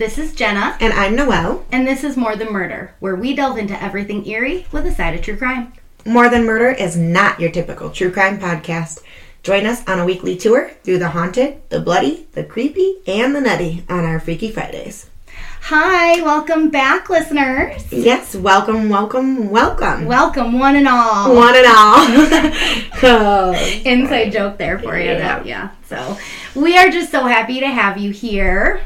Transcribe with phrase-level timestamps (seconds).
[0.00, 1.62] This is Jenna, And I'm Noelle.
[1.70, 5.14] and this is More Than Murder, where we delve into everything eerie with a side
[5.14, 5.74] of true crime.
[6.06, 9.00] More Than Murder is not your typical true crime podcast.
[9.42, 13.42] Join us on a weekly tour through the haunted, the bloody, the creepy, and the
[13.42, 15.10] nutty on our Freaky Fridays.
[15.64, 17.92] Hi, welcome back, listeners.
[17.92, 20.06] Yes, welcome, welcome, welcome.
[20.06, 21.36] Welcome, one and all.
[21.36, 22.06] One and all.
[23.02, 23.52] Oh,
[23.84, 25.10] Inside joke there for you.
[25.10, 25.42] Yeah.
[25.44, 25.44] Yeah.
[25.44, 25.70] yeah.
[25.84, 26.18] So,
[26.58, 28.80] we are just so happy to have you here.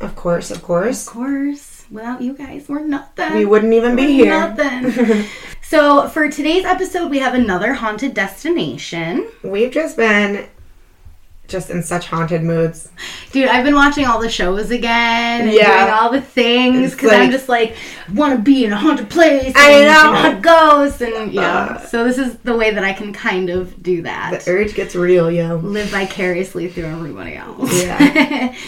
[0.00, 1.06] Of course, of course.
[1.06, 3.34] Of course, without you guys, we're nothing.
[3.34, 4.30] We wouldn't even be We're here.
[4.30, 5.24] Nothing.
[5.62, 9.28] so, for today's episode, we have another haunted destination.
[9.42, 10.46] We've just been
[11.50, 12.90] just in such haunted moods.
[13.32, 15.84] Dude, I've been watching all the shows again and Yeah.
[15.84, 17.76] doing all the things because I'm just like
[18.14, 19.52] want to be in a haunted place.
[19.56, 20.14] I and, know.
[20.14, 21.62] and hunt ghosts and yeah.
[21.62, 21.86] Uh.
[21.86, 24.42] so this is the way that I can kind of do that.
[24.44, 25.56] The urge gets real, yo.
[25.56, 27.82] Live vicariously through everybody else.
[27.82, 28.54] Yeah.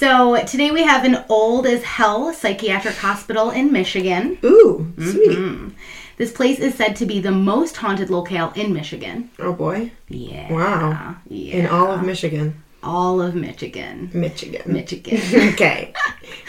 [0.00, 4.38] so today we have an old as hell psychiatric hospital in Michigan.
[4.42, 5.36] Ooh, sweet.
[5.36, 5.72] Mm.
[6.16, 9.30] This place is said to be the most haunted locale in Michigan.
[9.38, 9.92] Oh boy.
[10.08, 10.50] Yeah.
[10.50, 11.16] Wow.
[11.28, 11.56] Yeah.
[11.56, 12.62] In all of Michigan.
[12.82, 14.10] all of Michigan.
[14.14, 14.72] Michigan.
[14.72, 15.20] Michigan.
[15.52, 15.92] okay.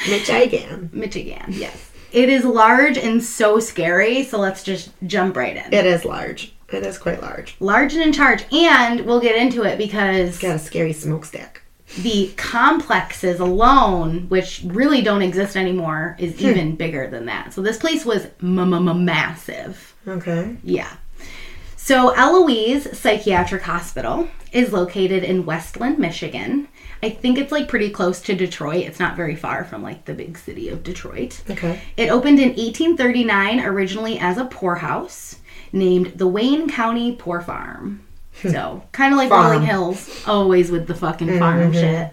[0.07, 0.89] Michigan.
[0.93, 1.89] Michigan, yes.
[2.13, 5.73] It is large and so scary, so let's just jump right in.
[5.73, 6.53] It is large.
[6.69, 7.55] It is quite large.
[7.59, 11.60] large and in charge, and we'll get into it because It's Got a scary smokestack.
[11.99, 16.45] The complexes alone, which really don't exist anymore, is Hmm.
[16.47, 17.53] even bigger than that.
[17.53, 19.93] So this place was massive.
[20.07, 20.55] Okay.
[20.63, 20.89] Yeah.
[21.75, 26.67] So Eloise Psychiatric Hospital is located in Westland, Michigan.
[27.03, 28.85] I think it's like pretty close to Detroit.
[28.85, 31.41] It's not very far from like the big city of Detroit.
[31.49, 31.79] Okay.
[31.97, 35.37] It opened in 1839 originally as a poorhouse
[35.73, 38.01] named the Wayne County Poor Farm.
[38.49, 39.51] So, kind of like Farm.
[39.51, 41.73] Rolling Hills, always with the fucking farm mm-hmm.
[41.73, 42.11] shit.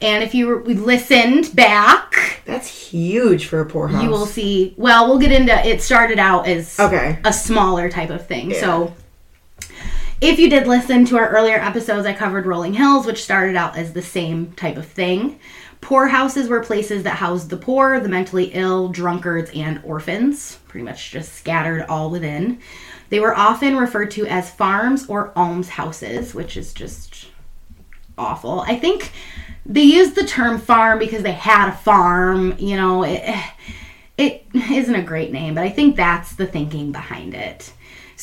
[0.00, 4.02] And if you we listened back, That's huge for a poorhouse.
[4.02, 4.74] you will see.
[4.76, 5.52] Well, we'll get into.
[5.66, 7.18] It started out as Okay.
[7.24, 8.52] a smaller type of thing.
[8.54, 8.92] So,
[10.20, 13.76] if you did listen to our earlier episodes, I covered Rolling Hills, which started out
[13.76, 15.38] as the same type of thing.
[15.80, 20.84] Poor houses were places that housed the poor, the mentally ill, drunkards, and orphans, pretty
[20.84, 22.58] much just scattered all within.
[23.10, 27.26] They were often referred to as farms or almshouses, which is just
[28.16, 28.60] awful.
[28.60, 29.12] I think
[29.66, 33.22] they used the term farm because they had a farm, you know, it,
[34.16, 37.72] it isn't a great name, but I think that's the thinking behind it.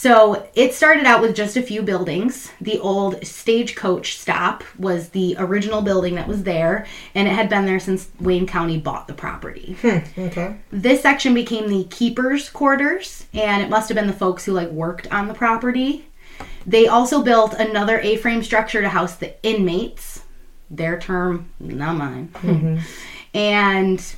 [0.01, 2.51] So it started out with just a few buildings.
[2.59, 7.67] The old stagecoach stop was the original building that was there, and it had been
[7.67, 9.78] there since Wayne County bought the property.
[9.79, 10.57] Hmm, okay.
[10.72, 14.72] This section became the keepers' quarters, and it must have been the folks who like
[14.72, 16.07] worked on the property.
[16.66, 20.23] They also built another A-frame structure to house the inmates.
[20.72, 22.29] Their term, not mine.
[22.41, 22.79] Mm-hmm.
[23.38, 24.16] and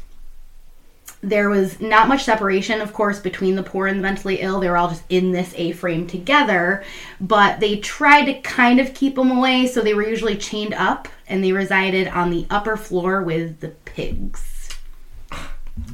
[1.24, 4.60] there was not much separation, of course, between the poor and the mentally ill.
[4.60, 6.84] They were all just in this A-frame together,
[7.22, 11.08] but they tried to kind of keep them away, so they were usually chained up,
[11.28, 14.70] and they resided on the upper floor with the pigs.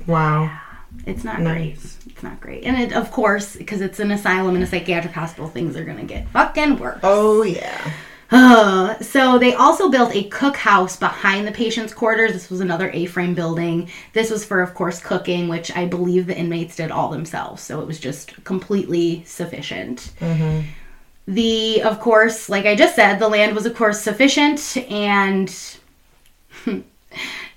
[0.07, 0.59] Wow.
[1.05, 1.53] It's not Nice.
[1.53, 2.11] great.
[2.13, 2.63] It's not great.
[2.65, 5.97] And it, of course, because it's an asylum and a psychiatric hospital, things are going
[5.99, 6.99] to get fucking worse.
[7.03, 7.91] Oh yeah.
[8.31, 12.33] Uh, so they also built a cookhouse behind the patient's quarters.
[12.33, 13.89] This was another A-frame building.
[14.13, 17.61] This was for, of course, cooking, which I believe the inmates did all themselves.
[17.61, 20.11] So it was just completely sufficient.
[21.27, 25.53] The, of course, like I just said, the land was, of course, sufficient, and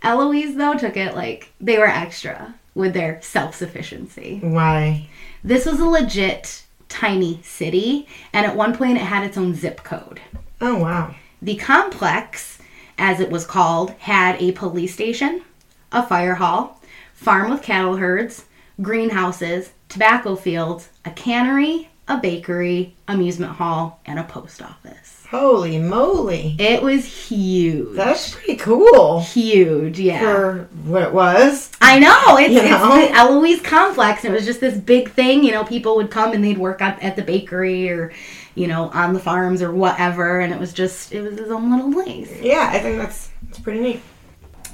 [0.02, 4.40] Eloise though took it like they were extra with their self-sufficiency.
[4.42, 5.08] Why?
[5.44, 9.82] This was a legit tiny city, and at one point it had its own zip
[9.82, 10.20] code.
[10.62, 11.16] Oh wow.
[11.42, 12.58] The complex,
[12.96, 15.42] as it was called, had a police station,
[15.90, 16.80] a fire hall,
[17.12, 18.44] farm with cattle herds,
[18.80, 25.26] greenhouses, tobacco fields, a cannery, a bakery, amusement hall, and a post office.
[25.28, 26.54] Holy moly.
[26.60, 27.96] It was huge.
[27.96, 29.20] That's pretty cool.
[29.22, 30.20] huge, yeah.
[30.20, 31.72] For what it was.
[31.80, 32.36] I know.
[32.36, 34.24] It's, You it's the Eloise complex.
[34.24, 35.42] And it was just this big thing.
[35.42, 38.12] You know, people would come and they'd work at, at the bakery or,
[38.54, 40.40] you know, on the farms or whatever.
[40.40, 42.30] And it was just, it was his own little place.
[42.40, 44.00] Yeah, I think that's that's pretty neat.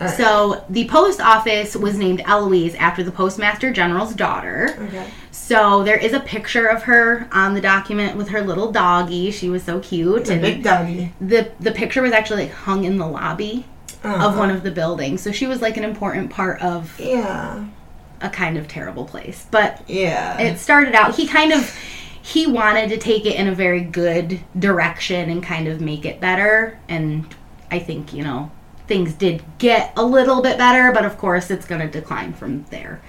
[0.01, 0.17] Alright.
[0.17, 4.77] So the post office was named Eloise after the postmaster general's daughter.
[4.81, 5.11] Okay.
[5.33, 9.33] So there is a picture of her on the document with her little doggy.
[9.33, 10.27] She was so cute.
[10.27, 11.13] The and big doggy.
[11.21, 13.65] the the picture was actually like hung in the lobby
[14.05, 14.39] of Uh-huh.
[14.39, 15.21] one of the buildings.
[15.21, 17.65] So she was like an important part of Yeah.
[18.21, 19.47] a kind of terrible place.
[19.51, 20.39] But Yeah.
[20.39, 21.77] it started out he kind of
[22.29, 26.21] he wanted to take it in a very good direction and kind of make it
[26.21, 27.27] better and
[27.71, 28.51] I think, you know,
[28.87, 32.67] things did get a little bit better, but of course it's going to decline from
[32.71, 33.01] there.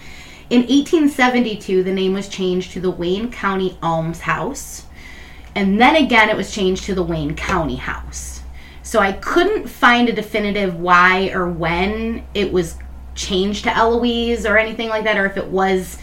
[0.50, 4.86] In 1872, the name was changed to the Wayne County Alms House,
[5.54, 8.42] and then again it was changed to the Wayne County House.
[8.84, 12.78] So I couldn't find a definitive why or when it was
[13.16, 15.99] changed to Eloise or anything like that, or if it was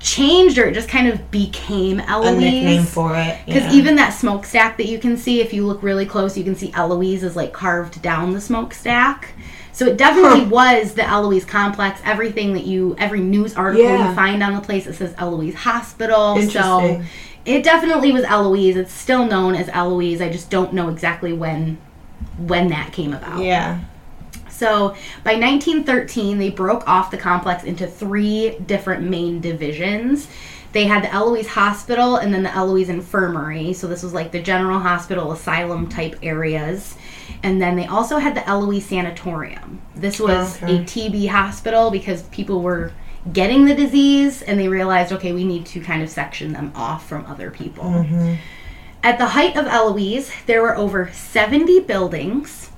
[0.00, 2.36] changed or it just kind of became Eloise.
[2.36, 3.38] A nickname for it.
[3.46, 3.72] Because yeah.
[3.72, 6.72] even that smokestack that you can see, if you look really close, you can see
[6.74, 9.34] Eloise is like carved down the smokestack.
[9.72, 12.00] So it definitely was the Eloise complex.
[12.04, 14.08] Everything that you, every news article Yeah.
[14.08, 16.40] you find on the place, it says Eloise Hospital.
[16.42, 17.02] So
[17.44, 18.76] it definitely was Eloise.
[18.76, 20.20] It's still known as Eloise.
[20.20, 21.78] I just don't know exactly when
[22.36, 23.42] when that came about.
[23.42, 23.80] Yeah.
[24.60, 24.90] So
[25.24, 30.28] by 1913, they broke off the complex into three different main divisions.
[30.72, 33.72] They had the Eloise Hospital and then the Eloise Infirmary.
[33.72, 36.94] So this was like the general hospital, asylum type areas.
[37.42, 39.80] And then they also had the Eloise Sanatorium.
[39.96, 40.76] This was Okay.
[40.76, 42.92] a TB hospital because people were
[43.32, 47.08] getting the disease and they realized, okay, we need to kind of section them off
[47.08, 47.84] from other people.
[47.84, 48.34] Mm-hmm.
[49.02, 52.69] At the height of Eloise, there were over 70 buildings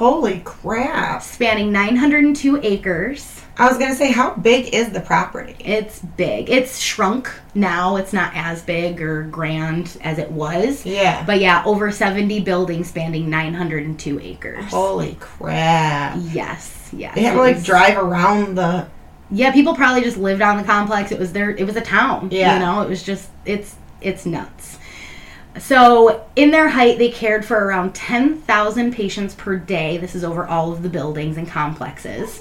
[0.00, 1.22] Holy crap.
[1.22, 3.42] spanning 902 acres.
[3.58, 5.54] I was gonna say, how big is the property?
[5.58, 6.48] It's big.
[6.48, 7.96] It's shrunk now.
[7.96, 10.86] It's not as big or grand as it was.
[10.86, 11.22] Yeah.
[11.26, 14.64] But yeah, over 70 buildings spanning 902 acres.
[14.70, 16.16] Holy crap.
[16.18, 17.14] Yes, yes.
[17.14, 18.88] They have to like drive around the.
[19.30, 21.12] Yeah, people probably just lived on the complex.
[21.12, 22.30] It was their it was a town.
[22.32, 22.54] Yeah.
[22.54, 24.78] You know, it was just it's it's nuts.
[25.58, 29.96] So, in their height, they cared for around 10,000 patients per day.
[29.96, 32.40] This is over all of the buildings and complexes.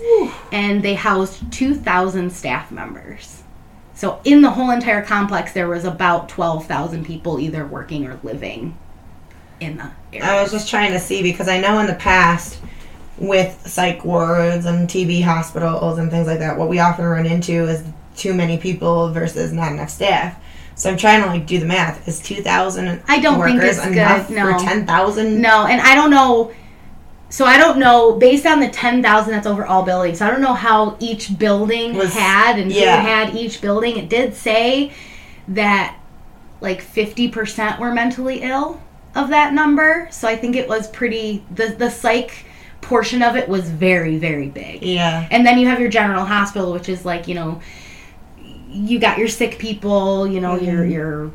[0.52, 3.42] And they housed 2,000 staff members.
[3.96, 8.78] So, in the whole entire complex, there was about 12,000 people either working or living
[9.60, 10.26] in the area.
[10.26, 12.62] I was just trying to see because I know in the past
[13.18, 17.66] with psych wards and TB hospitals and things like that, what we often run into
[17.66, 17.84] is
[18.16, 20.42] too many people versus not enough staff.
[20.80, 22.08] So I'm trying to like do the math.
[22.08, 24.58] Is two thousand I don't think workers it's enough good, no.
[24.58, 25.42] for ten thousand?
[25.42, 26.54] No, and I don't know.
[27.30, 30.22] So I don't know based on the ten thousand that's over all buildings.
[30.22, 33.02] I don't know how each building Was- had and yeah.
[33.02, 33.98] who had each building.
[33.98, 34.94] It did say
[35.50, 36.00] that
[36.62, 38.82] like fifty percent were mentally ill
[39.16, 40.08] of that number.
[40.12, 41.44] So I think it was pretty.
[41.54, 42.46] The the psych
[42.80, 44.82] portion of it was very very big.
[44.82, 45.28] Yeah.
[45.30, 47.60] And then you have your general hospital, which is like you know,
[48.69, 50.92] you got your sick people, you know, your Mhm.
[50.92, 51.31] your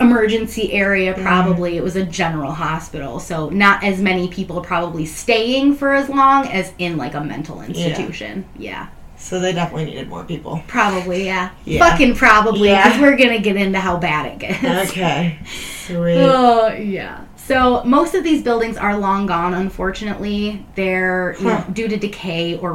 [0.00, 1.14] emergency area.
[1.14, 6.08] Probably it was a general hospital, so not as many people probably staying for as
[6.08, 8.44] long as in like a mental institution.
[8.58, 8.86] Yeah,
[9.16, 10.62] So they definitely needed more people.
[10.66, 11.26] probably.
[11.26, 11.88] Yeah, Yeah.
[11.88, 13.00] fucking probably because Yeah.
[13.02, 14.90] we're gonna get into how bad it gets.
[14.90, 15.38] Okay.
[15.86, 16.16] Sweet.
[16.18, 17.18] Oh yeah.
[17.36, 19.52] So most of these buildings are long gone.
[19.54, 22.74] Unfortunately, they're you know, due to decay or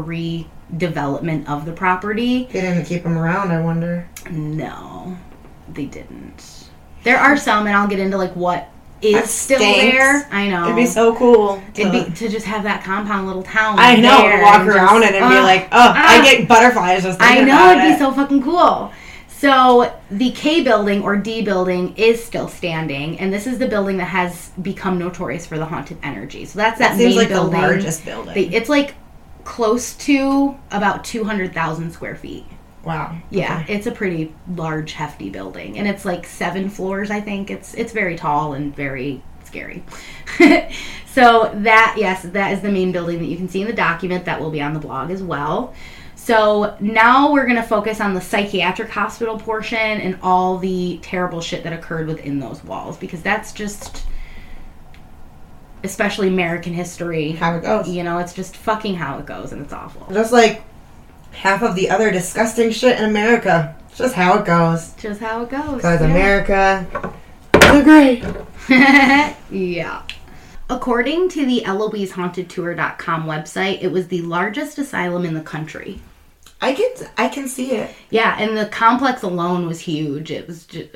[0.74, 2.46] redevelopment of the property.
[2.52, 3.52] They didn't keep them around.
[3.52, 4.08] I wonder.
[4.30, 5.18] No,
[5.74, 6.70] they didn't.
[7.04, 8.70] There are some, and I'll get into like what
[9.02, 10.28] is still there.
[10.32, 10.64] I know.
[10.66, 11.62] It'd be so cool.
[11.76, 13.76] To, It'd be to just have that compound little town.
[13.78, 14.18] I know.
[14.18, 17.04] there walk and around just- it and be uh, like, oh, I uh, get butterflies
[17.04, 18.00] just I know about it'd be it.
[18.00, 18.92] so fucking cool.
[19.30, 23.98] So the K building or D building is still standing, and this is the building
[23.98, 26.46] that has become notorious for the haunted energy.
[26.46, 27.52] So that's that, That seems main like building.
[27.52, 28.34] the largest building.
[28.34, 28.96] They- it's like
[29.48, 32.46] close to about two hundred thousand square feet.
[32.84, 33.16] wow.
[33.30, 33.74] Yeah, Okay.
[33.76, 37.10] it's a pretty large, hefty building, and it's like seven floors.
[37.10, 39.84] I think it's it's very tall and very scary.
[41.08, 44.26] so that yes, that is the main building that you can see in the document
[44.26, 45.74] that will be on the blog as well.
[46.16, 51.64] So now we're gonna focus on the psychiatric hospital portion and all the terrible shit
[51.64, 54.07] that occurred within those walls because that's just,
[55.84, 57.32] especially American history.
[57.32, 57.88] How it goes.
[57.88, 60.08] You know, it's just fucking how it goes, and it's awful.
[60.14, 60.64] Just like
[61.32, 63.76] half of the other disgusting shit in America.
[63.90, 64.94] It's just how it goes.
[64.94, 65.76] Just how it goes.
[65.76, 66.08] Because yeah.
[66.08, 67.14] America,
[67.54, 68.24] the great.
[69.52, 70.04] yeah.
[70.70, 76.02] According to the EloiseHauntedTour.com website, it was the largest asylum in the country.
[76.60, 77.94] I can I can see it.
[78.10, 80.32] Yeah, and the complex alone was huge.
[80.32, 80.90] It was just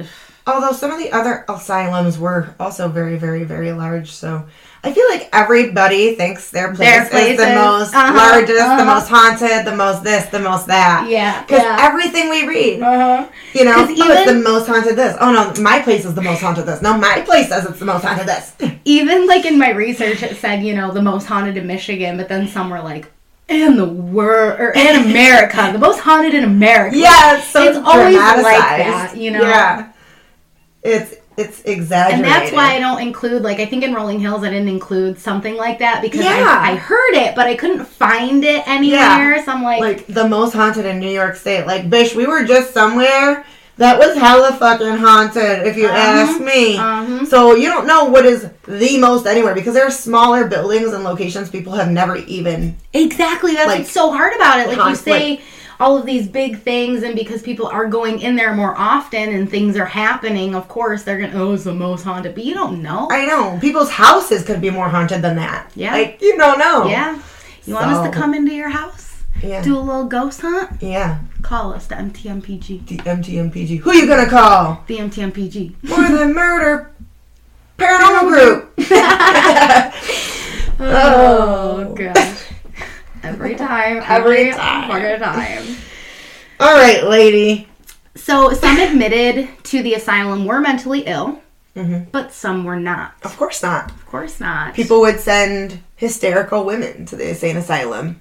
[0.47, 4.11] Although some of the other asylums were also very, very, very large.
[4.11, 4.43] So
[4.83, 8.85] I feel like everybody thinks their place Their is the most Uh-huh, largest, the uh-huh.
[8.85, 11.05] most haunted, the most this, the most that.
[11.07, 11.77] yeah, Because yeah.
[11.79, 13.27] everything we read, uh-huh.
[13.53, 15.15] you know, 'Cause oh, it's even- the most haunted this.
[15.21, 16.81] Oh no, my place is the most haunted this.
[16.81, 18.53] No, my place says it's the most haunted this.
[18.85, 22.27] Even like in my research, it said you know the most haunted in Michigan, but
[22.29, 23.11] then some were like
[23.47, 26.97] in the world or in America, the most haunted in America.
[26.97, 29.41] Yeah, it's so It's always like that, you know?
[29.41, 29.90] Yeah,
[30.83, 32.25] it's it's exaggerated.
[32.25, 35.17] And that's why I don't include like I think in Rolling Hills I didn't include
[35.19, 36.59] something like that because Yeah.
[36.61, 39.43] I, I heard it but I couldn't find it anywhere.
[39.45, 41.65] So I'm like, like the most haunted in New York State.
[41.65, 43.45] Like, bish, we were just somewhere
[43.77, 45.97] that was hella fucking haunted, if you Uh-huh.
[45.97, 46.77] ask me.
[46.77, 47.25] uh-huh.
[47.25, 51.03] So you don't know what is the most anywhere because there are smaller buildings and
[51.03, 52.75] locations people have never even.
[52.93, 53.53] Exactly.
[53.53, 54.67] That's Like, what's so hard about it.
[54.67, 55.05] Like you conflict.
[55.19, 55.41] say
[55.81, 59.49] all of these big things and because people are going in there more often and
[59.49, 62.35] things are happening, of course they're gonna oh it's the most haunted.
[62.35, 63.07] But you don't know.
[63.11, 65.71] I know people's houses could be more haunted than that.
[65.75, 65.93] Yeah.
[65.93, 66.85] like you don't know.
[66.87, 67.19] yeah.
[67.65, 69.23] You want us to come into your house?
[69.43, 70.81] yeah, Do a little ghost hunt?
[70.81, 71.19] yeah.
[71.41, 72.85] Call us the MTMPG.
[72.87, 73.79] The MTMPG.
[73.79, 74.83] Who are you gonna call?
[74.87, 75.83] The MTMPG.
[75.83, 76.91] More than murder.
[77.77, 78.73] Paranormal group.
[80.83, 82.41] Oh, oh gosh.
[83.23, 83.97] Every time.
[84.07, 84.89] Every time.
[84.89, 85.77] Fucking time.
[86.59, 87.67] All right, lady.
[88.15, 91.41] So some admitted to the asylum were mentally ill,
[91.75, 92.07] Mhm.
[92.11, 93.13] but some were not.
[93.23, 93.89] Of course not.
[93.91, 94.73] Of course not.
[94.73, 98.19] People would send hysterical women to the insane asylum.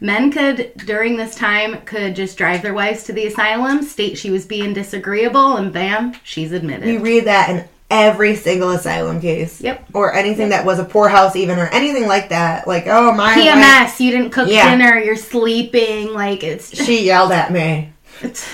[0.00, 4.30] Men could during this time could just drive their wives to the asylum, state she
[4.30, 6.84] was being disagreeable, and bam, she's admitted.
[6.86, 9.60] We read that in every single asylum case.
[9.60, 9.86] Yep.
[9.94, 12.66] Or anything that was a poorhouse, even, or anything like that.
[12.66, 13.34] Like, oh my.
[13.36, 14.70] wife- PMS, you didn't cook Yeah.
[14.70, 17.92] dinner, you're sleeping, like it's She yelled at me.
[18.22, 18.46] it's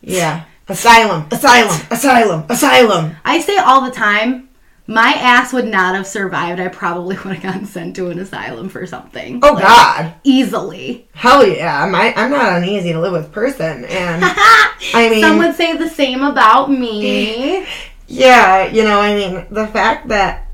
[0.00, 0.42] Yeah.
[0.70, 3.16] Asylum, asylum, asylum, asylum.
[3.24, 4.48] I say all the time,
[4.86, 6.60] my ass would not have survived.
[6.60, 9.40] I probably would have gotten sent to an asylum for something.
[9.42, 10.14] Oh Like, God.
[10.24, 11.08] Easily.
[11.14, 11.86] Hell yeah.
[11.86, 13.84] My, I'm not an easy to live with person.
[13.86, 14.22] And
[14.94, 17.66] I mean, Some would say the same about me.
[18.08, 20.48] yeah, you know, I mean, the fact that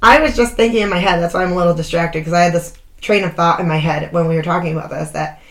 [0.00, 2.42] I was just thinking in my head, that's why I'm a little distracted because I
[2.42, 5.42] had this train of thought in my head when we were talking about this that,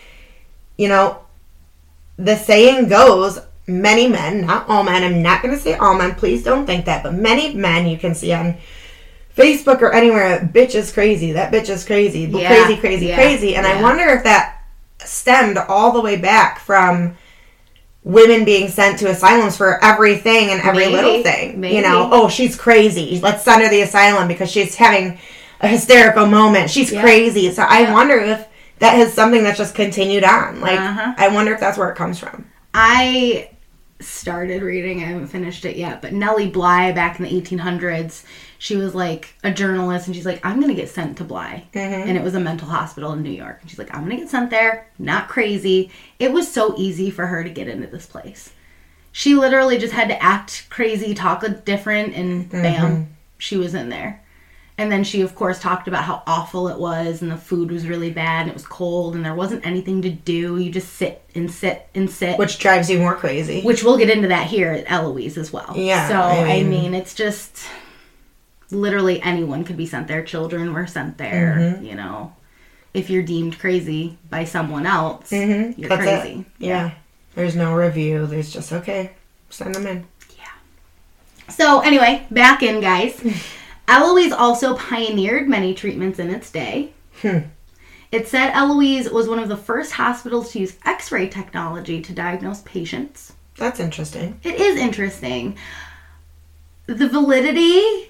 [0.78, 1.20] you know,
[2.16, 6.14] the saying goes, many men, not all men, I'm not going to say all men,
[6.14, 8.56] please don't think that, but many men you can see on
[9.36, 13.54] Facebook or anywhere, bitch is crazy, that bitch is crazy, Yeah, crazy, crazy, yeah, crazy.
[13.54, 14.64] And I wonder if that
[14.98, 17.16] stemmed all the way back from
[18.02, 21.60] women being sent to asylums for everything and every Maybe, little thing.
[21.60, 21.76] maybe.
[21.76, 23.20] You know, oh, she's crazy.
[23.22, 25.18] Let's send her to the asylum because she's having
[25.60, 26.70] a hysterical moment.
[26.70, 27.02] She's Yeah.
[27.02, 27.52] crazy.
[27.52, 28.46] So I wonder if
[28.78, 30.60] that is something that's just continued on.
[30.62, 31.12] Like, Uh-huh.
[31.18, 32.46] I wonder if that's where it comes from.
[32.72, 33.50] I
[34.00, 38.22] started reading, I haven't finished it yet, but Nellie Bly back in the 1800s,
[38.62, 41.66] she was like a journalist and she's like, I'm going to get sent to Bly.
[41.72, 42.08] Mm-hmm.
[42.10, 43.56] And it was a mental hospital in New York.
[43.62, 45.90] And she's like, I'm going to get sent there, not crazy.
[46.18, 48.52] It was so easy for her to get into this place.
[49.12, 54.22] She literally just had to act crazy, talk different, and bam, she was in there.
[54.76, 57.86] And then she, of course, talked about how awful it was, and the food was
[57.86, 60.58] really bad, and it was cold, and there wasn't anything to do.
[60.58, 62.38] You just sit and sit and sit.
[62.38, 63.62] Which drives you more crazy.
[63.62, 65.72] Which we'll get into that here at Eloise as well.
[65.74, 67.64] Yeah, So I I mean- mean, it's just
[68.72, 70.22] literally anyone could be sent there.
[70.22, 71.56] Children were sent there.
[71.58, 71.84] Mm-hmm.
[71.84, 72.34] You know,
[72.94, 76.44] if you're deemed crazy by someone else, Mhm, you're that's crazy.
[76.58, 76.92] Yeah.
[77.34, 78.26] There's no review.
[78.26, 79.12] There's just, okay,
[79.50, 80.06] send them in.
[80.36, 81.48] Yeah.
[81.48, 83.22] So anyway, back in guys.
[83.88, 86.92] Eloise also pioneered many treatments in its day.
[87.22, 87.38] Hmm.
[88.12, 92.60] It said Eloise was one of the first hospitals to use X-ray technology to diagnose
[92.62, 93.32] patients.
[93.56, 94.38] That's interesting.
[94.42, 95.56] It is interesting.
[96.86, 98.09] The validity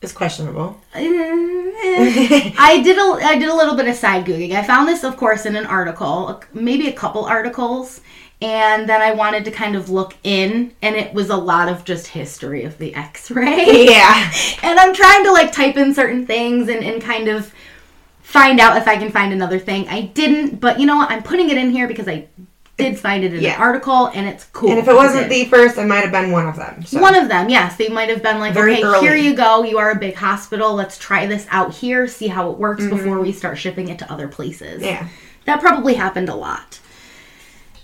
[0.00, 0.80] It's questionable.
[0.94, 4.52] Eh, I did a I did a little bit of side googling.
[4.52, 8.00] I found this, of course, in an article, maybe a couple articles,
[8.40, 11.84] and then I wanted to kind of look in, and it was a lot of
[11.84, 13.86] just history of the X-ray.
[13.86, 14.32] yeah.
[14.62, 17.52] and I'm trying to like type in certain things and, and kind of
[18.22, 19.88] find out if I can find another thing.
[19.88, 21.10] I didn't, but you know what?
[21.10, 22.28] I'm putting it in here because I
[22.78, 23.56] did find it in Yeah.
[23.56, 24.70] an article, and it's cool.
[24.70, 26.82] And if it wasn't the first, it might have been one of them.
[26.84, 27.00] So.
[27.00, 27.76] One of them, yes.
[27.76, 29.00] They might have been like, Very okay, early.
[29.00, 29.64] here you go.
[29.64, 30.74] You are a big hospital.
[30.74, 32.96] Let's try this out here, see how it works Mm-hmm.
[32.96, 34.82] before we start shipping it to other places.
[34.82, 35.08] Yeah.
[35.44, 36.78] That probably happened a lot.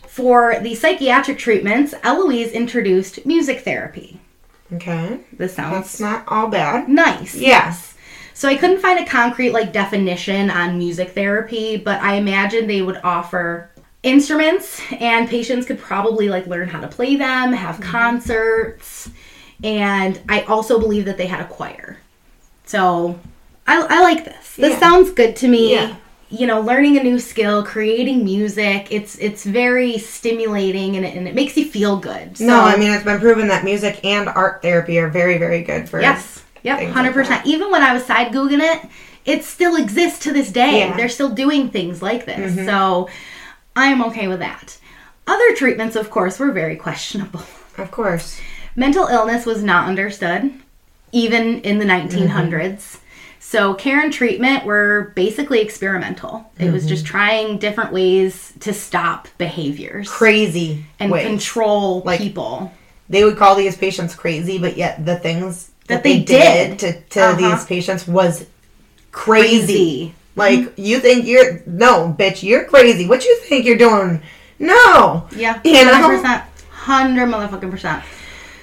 [0.07, 4.21] For the psychiatric treatments, Eloise introduced music therapy.
[4.73, 5.21] Okay.
[5.33, 6.89] This sounds That's not all bad.
[6.89, 7.35] nice.
[7.35, 7.95] Yes.
[8.33, 12.83] So I couldn't find a concrete like definition on music therapy, but I imagine they
[12.83, 13.71] would offer
[14.05, 19.11] instruments and patients could probably like learn how to play them, have concerts,
[19.65, 21.99] and I also believe that they had a choir.
[22.67, 23.19] So
[23.67, 24.57] I, I like this.
[24.57, 24.79] This Yeah.
[24.81, 25.73] sounds good to me.
[25.73, 25.97] Yeah.
[26.31, 31.29] You know, learning a new skill, creating music, it's it's very stimulating and it, and
[31.29, 32.37] it makes you feel good.
[32.39, 35.63] So, No, I mean it's been proven that music and art therapy are very, very
[35.63, 36.01] good for.
[36.01, 36.43] Yes.
[36.63, 36.79] Yep.
[36.79, 37.47] things Hundred like percent.
[37.47, 38.89] Even when I was side googling it,
[39.25, 40.81] it still exists to this day.
[40.81, 40.97] Yeah.
[40.97, 42.53] They're still doing things like this.
[42.55, 42.67] Mhm.
[42.67, 43.09] So
[43.77, 44.79] I'm okay with that.
[45.27, 47.43] Other treatments, of course, were very questionable.
[47.77, 48.41] Of course.
[48.77, 50.53] Mental illness was not understood.
[51.11, 52.99] even in the 1900s.
[53.41, 56.51] So care and treatment were basically experimental.
[56.59, 61.27] It was just trying different ways to stop behaviors Crazy and ways.
[61.27, 62.73] control Like- people.
[63.09, 66.79] they would call these patients crazy, but yet the things That they did.
[66.79, 67.37] to, to Uh-huh.
[67.57, 68.47] these patients was
[69.11, 69.57] crazy.
[69.67, 70.15] Crazy.
[70.37, 73.07] Like you think you're no, bitch, you're crazy.
[73.07, 74.23] What you think you're doing?
[74.59, 75.29] No.
[75.35, 75.95] Yeah, You know?
[75.95, 78.05] hundred percent, hundred motherfucking percent.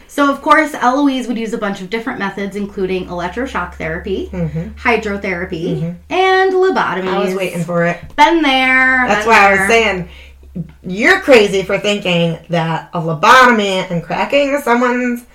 [0.07, 5.95] So of course, Eloise would use a bunch of different methods, including electroshock therapy, hydrotherapy,
[6.09, 7.03] and lobotomy.
[7.03, 7.07] Mm-hmm.
[7.07, 7.97] I was waiting for it.
[8.17, 9.07] Been there.
[9.07, 10.09] That's been why I was saying
[10.83, 15.25] you're crazy for thinking that a lobotomy and cracking someone's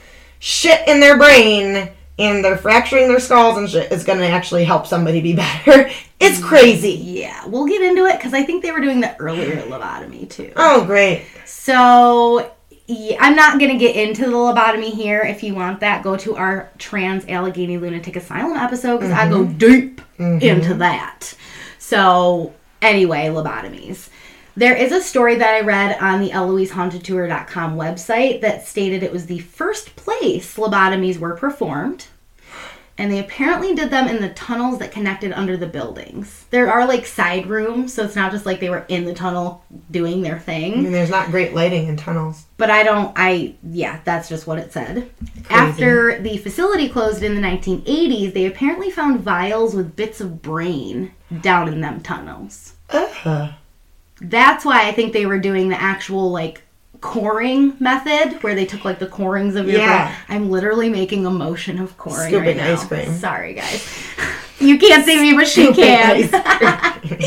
[0.41, 4.65] shit in their brain and they're fracturing their skulls and shit is going to actually
[4.65, 5.91] help somebody be better.
[6.19, 6.93] It's crazy.
[6.93, 10.53] Yeah, we'll get into it because I think they were doing the earlier lobotomy too.
[10.57, 11.27] Oh, great.
[11.45, 12.53] So
[12.87, 15.21] yeah, I'm not gonna get into the lobotomy here.
[15.21, 19.45] If you want that, go to our Trans Allegheny Lunatic Asylum episode because I go
[19.45, 19.59] mm-hmm.
[19.59, 20.41] deep mm-hmm.
[20.41, 21.35] into that.
[21.79, 24.09] So anyway, lobotomies.
[24.57, 29.27] There is a story that I read on the EloiseHauntedTour.com website that stated it was
[29.27, 32.07] the first place lobotomies were performed.
[32.99, 36.47] And they apparently did them in the tunnels that connected under the buildings.
[36.49, 39.63] There are like side rooms, so it's not just like they were in the tunnel
[39.91, 42.47] doing their thing I mean, there's not great lighting in tunnels.
[42.57, 43.13] but I don't.
[43.15, 45.11] I yeah, that's just what it said.
[45.51, 51.13] After the facility closed in the 1980s, they apparently found vials with bits of brain
[51.43, 52.73] down in them tunnels.
[52.89, 53.53] Ugh.
[54.21, 56.63] That's why I think they were doing the actual like
[57.01, 60.07] coring method, where they took like the corings of your Yeah.
[60.07, 60.17] brain.
[60.29, 62.73] I'm literally making a motion of coring Scooping right now.
[62.73, 63.13] ice cream.
[63.15, 63.87] Sorry, guys.
[64.59, 66.31] You can't see me, but she can.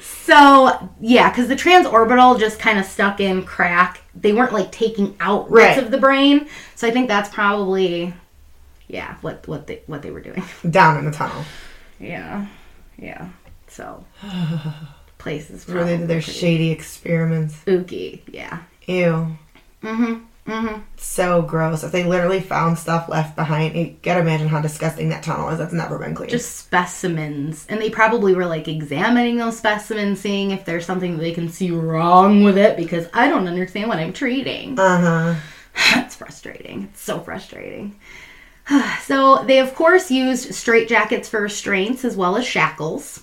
[0.00, 4.02] So yeah, because the transorbital just kind of stuck in crack.
[4.14, 5.78] They weren't like taking out bits Right.
[5.78, 6.48] of the brain.
[6.74, 8.12] So I think that's probably
[8.88, 10.42] yeah what what they what they were doing.
[10.70, 11.44] Down in the tunnel.
[11.98, 12.46] Yeah,
[12.98, 13.28] yeah.
[13.68, 14.04] So
[15.28, 17.54] places Where they did their shady experiments.
[17.56, 18.22] spooky.
[18.32, 18.60] Yeah.
[18.86, 19.36] Ew.
[19.82, 20.22] Mhm.
[20.46, 20.80] Mhm.
[20.96, 21.84] So gross.
[21.84, 25.58] If they literally found stuff left behind, you gotta imagine how disgusting that tunnel is.
[25.58, 26.30] That's never been cleaned.
[26.30, 31.22] Just specimens, and they probably were like examining those specimens, seeing if there's something that
[31.22, 32.78] they can see wrong with it.
[32.78, 34.78] Because I don't understand what I'm treating.
[34.80, 36.00] uh huh.
[36.00, 36.88] it's frustrating.
[36.90, 37.96] It's so frustrating.
[39.02, 43.22] so they of course used straitjackets for restraints as well as shackles.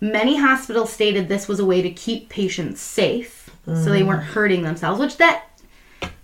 [0.00, 4.32] Many hospitals stated this was a way to keep patients safe, so they weren't mm.
[4.32, 5.44] hurting themselves, which that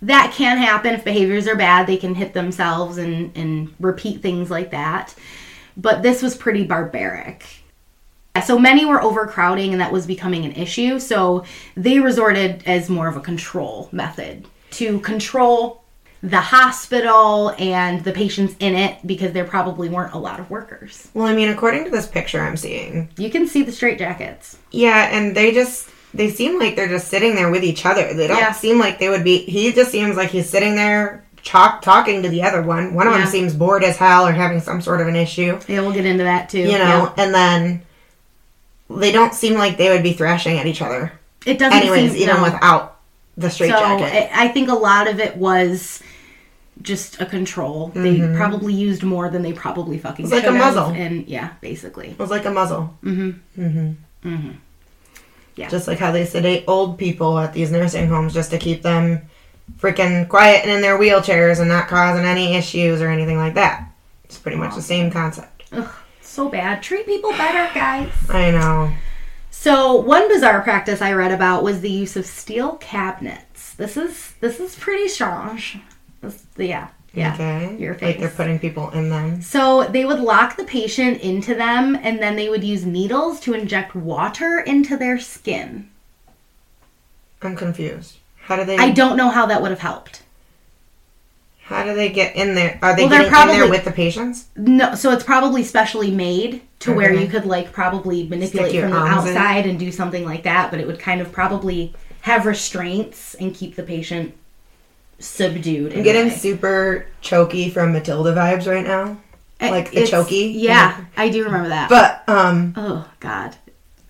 [0.01, 1.85] that can happen if behaviors are bad.
[1.85, 5.13] They can hit themselves and and repeat things like that.
[5.77, 7.45] But this was pretty barbaric.
[8.45, 10.99] So many were overcrowding, and that was becoming an issue.
[10.99, 15.84] So they resorted as more of a control method to control
[16.29, 21.07] the hospital and the patients in it because there probably weren't a lot of workers.
[21.13, 24.55] Well, I mean, according to this picture I'm seeing, You can see the straitjackets.
[24.71, 28.13] yeah, and they just they seem like they're just sitting there with each other.
[28.13, 28.53] They don't Yeah.
[28.53, 29.39] seem like they would be.
[29.39, 32.93] He just seems like he's sitting there talk, talking to the other one.
[32.95, 33.19] One of Yeah.
[33.19, 36.05] them seems bored as hell or having some sort of an issue, Yeah, we'll get
[36.05, 36.59] into that too.
[36.59, 37.13] you know.
[37.17, 37.81] And then
[38.89, 41.11] they don't seem like they would be thrashing at each other.
[41.45, 42.43] It doesn't Anyways, seem even no.
[42.43, 42.95] without
[43.37, 44.29] the straight so jacket.
[44.33, 46.01] I think a lot of it was
[46.81, 47.89] just a control.
[47.95, 50.33] They probably used more than they probably fucking Mm-hmm.
[50.35, 50.89] It's like a muzzle.
[50.91, 52.09] and yeah, basically.
[52.09, 52.95] it was like a muzzle.
[53.03, 53.61] Mm-hmm.
[53.61, 54.29] Mm-hmm.
[54.29, 54.51] Mm-hmm.
[55.55, 55.69] Yeah.
[55.69, 59.21] Just like how they sedate old people at these nursing homes just to keep them
[59.79, 63.89] freaking quiet and in their wheelchairs and not causing any issues or anything like that.
[64.25, 65.63] It's pretty much the same concept.
[65.71, 65.89] Ugh,
[66.21, 66.83] so bad.
[66.83, 68.11] Treat people better, guys.
[68.29, 68.91] I know.
[69.49, 73.73] So one bizarre practice I read about was the use of steel cabinets.
[73.75, 75.59] This is this is pretty strong.
[76.25, 77.33] This, yeah, yeah.
[77.33, 77.77] Okay.
[77.77, 79.41] Your Like they're putting people in them.
[79.41, 83.53] So they would lock the patient into them, and then they would use needles to
[83.53, 85.89] inject water into their skin.
[87.41, 88.17] I'm confused.
[88.37, 88.77] How do they?
[88.77, 90.23] I don't know how that would have helped.
[91.63, 92.77] How do they get in there?
[92.83, 94.45] Are they Well, they're in there probably- with the patients?
[94.55, 98.97] No, so it's probably specially made to where you could like probably manipulate from the
[98.97, 99.35] arms in.
[99.35, 103.53] outside and do something like that, but it would kind of probably have restraints and
[103.55, 104.35] keep the patient
[105.19, 105.93] subdued.
[105.93, 109.17] I'm getting super choky from Matilda vibes right now.
[109.61, 110.53] Like the it's- chokey?
[110.55, 111.89] Yeah, I do remember that.
[111.89, 113.55] But um, oh God,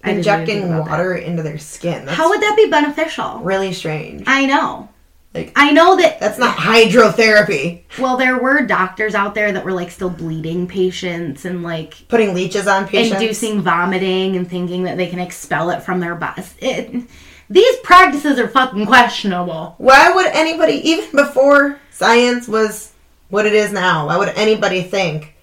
[0.03, 0.91] I didn't even think injecting about that.
[0.91, 2.07] water into their skin.
[2.07, 3.39] How would that be beneficial?
[3.39, 4.23] really strange.
[4.27, 4.89] I know.
[5.33, 7.83] Like- I know that That's not hydrotherapy.
[7.99, 12.33] Well, there were doctors out there that were like still bleeding patients and like Putting
[12.33, 13.21] leeches on patients.
[13.21, 16.17] inducing vomiting and thinking that they can expel it from their.
[16.59, 17.03] It,
[17.49, 19.75] these practices are fucking questionable.
[19.77, 22.93] Why would anybody, even before science was
[23.29, 24.07] what it is now.
[24.07, 25.35] Why would anybody think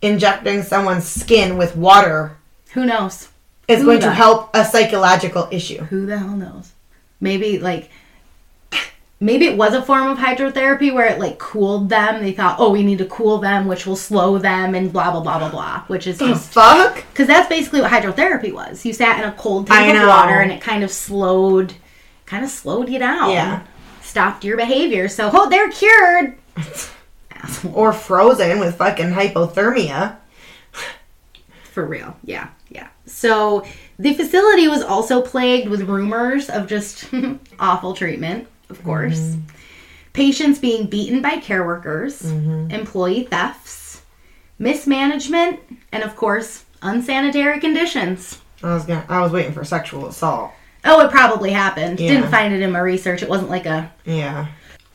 [0.00, 2.36] injecting someone's skin with water
[2.72, 3.28] Who knows?
[3.66, 5.78] is Who going to help a psychological issue?
[5.84, 6.72] Who the hell knows?
[7.20, 7.90] Maybe like
[9.20, 12.22] maybe it was a form of hydrotherapy where it like cooled them.
[12.22, 15.20] They thought, oh, we need to cool them, which will slow them, and blah blah
[15.20, 15.84] blah blah blah.
[15.88, 16.96] Which is The just fuck?
[17.12, 18.84] because that's basically what hydrotherapy was.
[18.86, 21.74] You sat in a cold tank of water, and it kind of slowed,
[22.26, 23.30] kind of slowed you down.
[23.30, 23.62] Yeah.
[24.02, 25.08] stopped your behavior.
[25.08, 26.36] So oh, they're cured.
[27.72, 30.16] Or frozen with fucking hypothermia.
[31.72, 32.16] For real.
[32.24, 32.48] Yeah.
[32.68, 32.88] Yeah.
[33.06, 33.64] So
[33.98, 37.08] the facility was also plagued with rumors of just
[37.60, 39.36] awful treatment, of course.
[40.12, 42.70] Patients being beaten by care workers, mm-hmm.
[42.70, 44.02] employee thefts,
[44.58, 45.60] mismanagement,
[45.92, 48.40] and of course, unsanitary conditions.
[48.62, 49.04] I was gonna.
[49.08, 50.50] I was waiting for sexual assault.
[50.84, 52.00] Oh, it probably happened.
[52.00, 52.08] Yeah.
[52.08, 53.22] Didn't find it in my research.
[53.22, 54.48] It wasn't like a Yeah,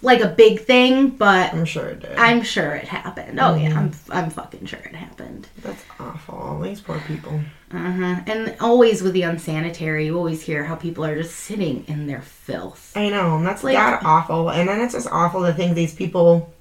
[0.04, 2.16] like a big thing, but I'm sure it did.
[2.18, 3.40] I'm sure it happened.
[3.40, 5.48] Oh yeah, I'm I'm fucking sure it happened.
[5.64, 6.60] That's awful.
[6.62, 7.40] These poor people.
[7.72, 8.20] Uh-huh.
[8.28, 12.22] And always with the unsanitary, you always hear how people are just sitting in their
[12.22, 12.92] filth.
[12.96, 14.50] I know, and that's Like- god awful.
[14.52, 16.54] And then it's just awful to think these people,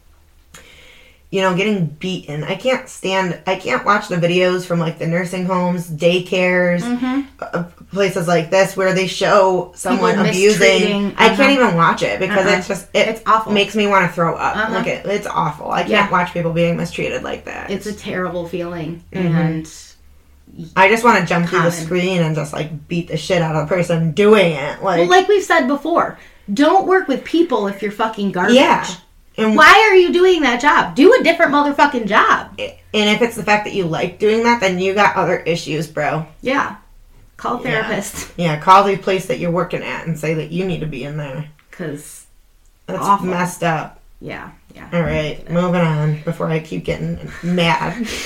[1.31, 2.45] you know, getting beaten.
[2.45, 3.39] I can't stand.
[3.47, 7.21] I can't watch the videos from like the nursing homes, daycares, Mm-hmm.
[7.41, 11.15] uh, places like this where they show someone People abusing.
[11.17, 11.37] I uh-huh.
[11.37, 12.57] can't even watch it because Uh-uh.
[12.59, 13.53] it's just it It's awful.
[13.53, 14.57] makes me want to throw up.
[14.57, 14.73] Uh-huh.
[14.75, 15.71] Like it, it's awful.
[15.71, 16.11] I can't Yeah.
[16.11, 17.71] watch people being mistreated like that.
[17.71, 19.05] It's a terrible feeling.
[19.13, 19.37] Mm-hmm.
[19.37, 19.71] And
[20.77, 23.55] I just want to jump through the screen and just like beat the shit out
[23.57, 24.83] of the person doing it.
[24.83, 26.19] Like, well, like we've said before,
[26.53, 28.57] don't work with people if you're fucking garbage.
[28.57, 28.87] yeah.
[29.39, 30.95] And Why are you doing that job?
[30.95, 32.51] Do a different motherfucking job.
[32.59, 35.87] And if it's the fact that you like doing that, then you got other issues,
[35.87, 36.27] bro.
[36.43, 36.77] Yeah.
[37.43, 38.33] Call a therapist.
[38.37, 41.03] Yeah, call the place that you're working at and say that you need to be
[41.03, 41.49] in there.
[41.71, 42.27] Because,
[42.87, 43.27] That's Awful.
[43.27, 44.01] messed up.
[44.21, 44.89] yeah, yeah.
[44.93, 48.07] All right, moving on before I keep getting mad.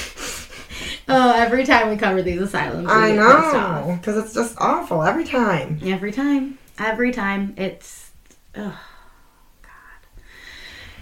[1.09, 5.23] Oh, every time we cover these asylums, we I know, because it's just awful every
[5.23, 5.79] time.
[5.85, 6.59] Every time.
[6.81, 7.55] Every time.
[7.57, 8.11] It's.
[8.57, 8.77] Oh,
[9.63, 9.71] God.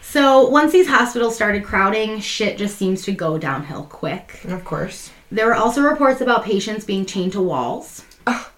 [0.03, 4.45] So, once these hospitals started crowding, shit just seems to go downhill quick.
[4.45, 5.11] Of course.
[5.35, 8.05] There were also reports about patients being chained to walls.
[8.25, 8.53] Oh,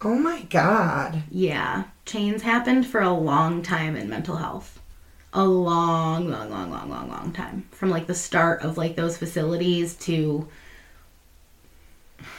[0.00, 1.24] oh my god.
[1.30, 4.80] Yeah, chains happened for a long time in mental health.
[5.34, 7.68] A long, long, long, long, long, long time.
[7.72, 10.48] From like the start of like those facilities to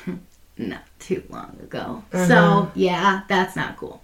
[0.57, 2.03] not too long ago.
[2.11, 2.69] So, uh-huh.
[2.73, 4.01] yeah, that's not cool.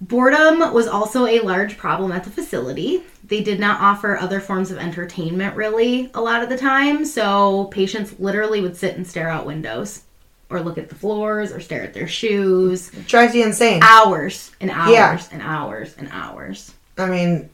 [0.00, 3.02] Boredom was also a large problem at the facility.
[3.32, 7.64] They did not offer other forms of entertainment really a lot of the time, so
[7.72, 10.02] patients literally would sit and stare out windows
[10.50, 13.80] or look at the floors or stare at their shoes It drives you insane.
[13.82, 15.24] hours and hours Yeah.
[15.32, 16.74] and hours and hours.
[16.98, 17.48] I mean,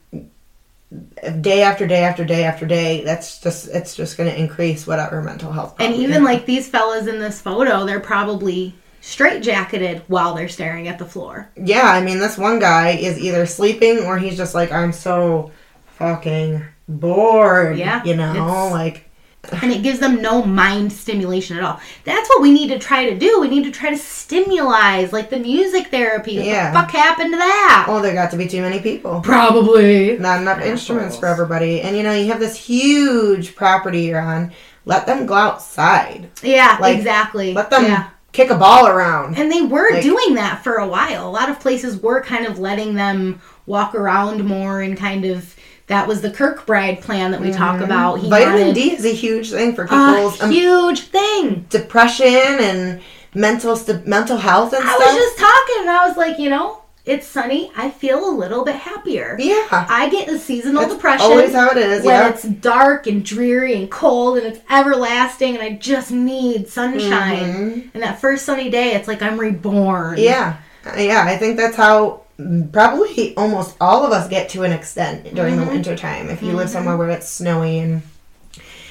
[1.41, 5.23] day after day after day after day, that's just, it's just going to increase whatever
[5.23, 10.35] mental health And even like these fellas in this photo, they're probably straight jacketed while
[10.35, 11.49] they're staring at the floor.
[11.57, 15.53] Yeah, I mean, this one guy is either sleeping or he's just like, I'm so
[15.99, 17.77] fucking bored.
[17.77, 19.05] Yeah, You know, like,
[19.63, 21.81] And it gives them no mind stimulation at all.
[22.05, 23.41] That's what we need to try to do.
[23.41, 26.37] We need to try to stimulate, like the music therapy.
[26.37, 26.71] What Yeah.
[26.73, 27.87] the fuck happened to that?
[27.89, 29.21] oh, there got to be too many people.
[29.21, 30.19] Probably.
[30.19, 31.81] Not enough instruments for everybody.
[31.81, 34.53] And you know, you have this huge property you're on.
[34.85, 36.29] Let them go outside.
[36.43, 37.53] Yeah, Like, exactly.
[37.55, 38.05] Let them Yeah.
[38.33, 39.39] kick a ball around.
[39.39, 41.27] And they were Like- doing that for a while.
[41.27, 45.55] A lot of places were kind of letting them walk around more and kind of
[45.88, 48.16] that was the Kirkbride plan that we talk about.
[48.16, 48.31] He Mm-hmm.
[48.31, 51.66] Vitamin wanted D is a huge thing for people's um, huge thing.
[51.70, 53.01] depression and
[53.35, 55.09] mental st- mental health and I stuff.
[55.09, 57.70] I was just talking and I was like, you know, it's sunny.
[57.74, 59.35] I feel a little bit happier.
[59.40, 59.66] yeah.
[59.70, 61.24] I get a seasonal It's depression.
[61.24, 62.05] always how it is.
[62.05, 62.29] when Yeah.
[62.29, 67.38] it's dark and dreary and cold and it's everlasting and I just need sunshine.
[67.55, 67.90] Mhm.
[67.94, 70.18] And that first sunny day, it's like I'm reborn.
[70.18, 71.24] Yeah, Uh, yeah.
[71.27, 72.20] I think that's how
[72.72, 75.64] probably almost all of us get to an extent during Mm-hmm.
[75.66, 76.29] the winter time.
[76.31, 78.03] If you live somewhere where it's snowy and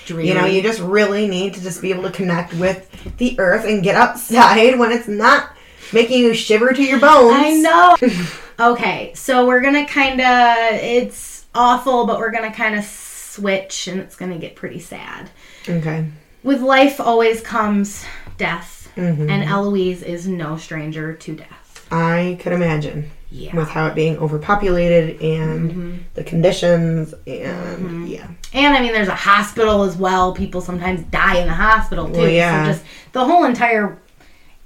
[0.05, 0.27] Dreary.
[0.29, 3.65] you know, you just really need to just be able to connect with the earth
[3.65, 5.51] and get outside when it's not
[5.93, 7.36] making you shiver to your bones.
[7.38, 8.69] I know.
[8.73, 10.57] okay, so we're gonna kind of.
[10.81, 15.29] It's awful, but we're gonna kind of switch, and it's gonna get pretty sad.
[15.67, 16.05] Okay.
[16.43, 18.05] With life always comes
[18.38, 19.29] death, Mhm.
[19.29, 21.86] and Eloise is no stranger to death.
[21.91, 23.55] I could imagine Yeah.
[23.55, 25.97] with how it being overpopulated and Mm-hmm.
[26.13, 28.27] the conditions and yeah.
[28.53, 30.33] And I mean, there's a hospital as well.
[30.33, 32.19] People sometimes die in the hospital too.
[32.19, 32.65] Well, yeah.
[32.65, 33.99] So just the whole entire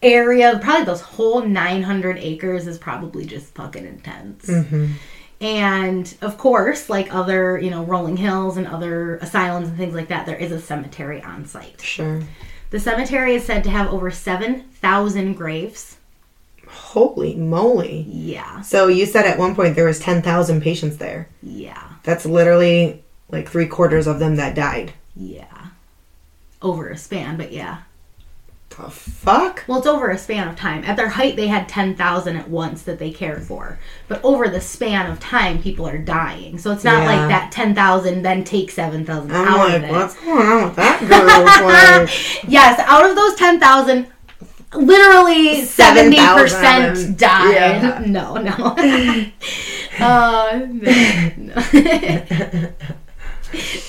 [0.04, 4.46] area, probably those whole 900 acres, is probably just fucking intense.
[4.46, 4.94] Mm-hmm.
[5.42, 10.10] And of course, like other, you know, rolling hills and other asylums and things like
[10.10, 11.82] that, there is a cemetery on site.
[11.82, 12.22] Sure.
[12.70, 15.98] The cemetery is said to have over 7,000 graves.
[16.72, 18.06] Holy moly.
[18.10, 18.62] Yeah.
[18.62, 21.28] So you said at one point there was 10,000 patients there.
[21.44, 21.82] Yeah.
[22.04, 24.94] That's literally like three quarters of them that died.
[25.16, 25.46] Yeah.
[26.62, 27.80] Over a span, but yeah.
[28.70, 29.66] The fuck?
[29.68, 30.86] Well, it's over a span of time.
[30.86, 33.78] At their height, they had 10,000 at once that they cared for.
[34.08, 36.58] But over the span of time, people are dying.
[36.58, 37.06] So it's not Yeah.
[37.06, 39.92] like that 10,000 then take 7,000 I'm out like, of it.
[39.92, 42.48] what's going on with that girl?
[42.50, 44.08] Yes, out of those 10,000,
[44.74, 47.54] literally 7,000 70% of died.
[47.54, 48.04] Yeah.
[48.06, 48.76] No, no.
[50.00, 50.66] uh,
[51.38, 52.72] no.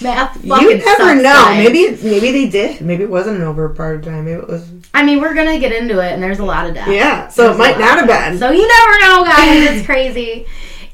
[0.02, 1.54] Math you never know.
[1.54, 2.80] Maybe maybe they did.
[2.80, 4.24] Maybe it wasn't an over part of time.
[4.24, 4.68] Maybe it was.
[4.92, 6.88] I mean, we're gonna get into it, and there's a lot of death.
[6.88, 7.28] Yeah.
[7.28, 8.38] So There's it might not have been.
[8.38, 9.76] So you never know, guys.
[9.76, 10.46] It's crazy.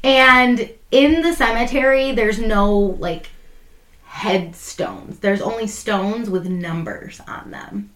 [0.03, 3.29] And in the cemetery, there's no like
[4.05, 5.19] headstones.
[5.19, 7.89] There's only stones with numbers on them.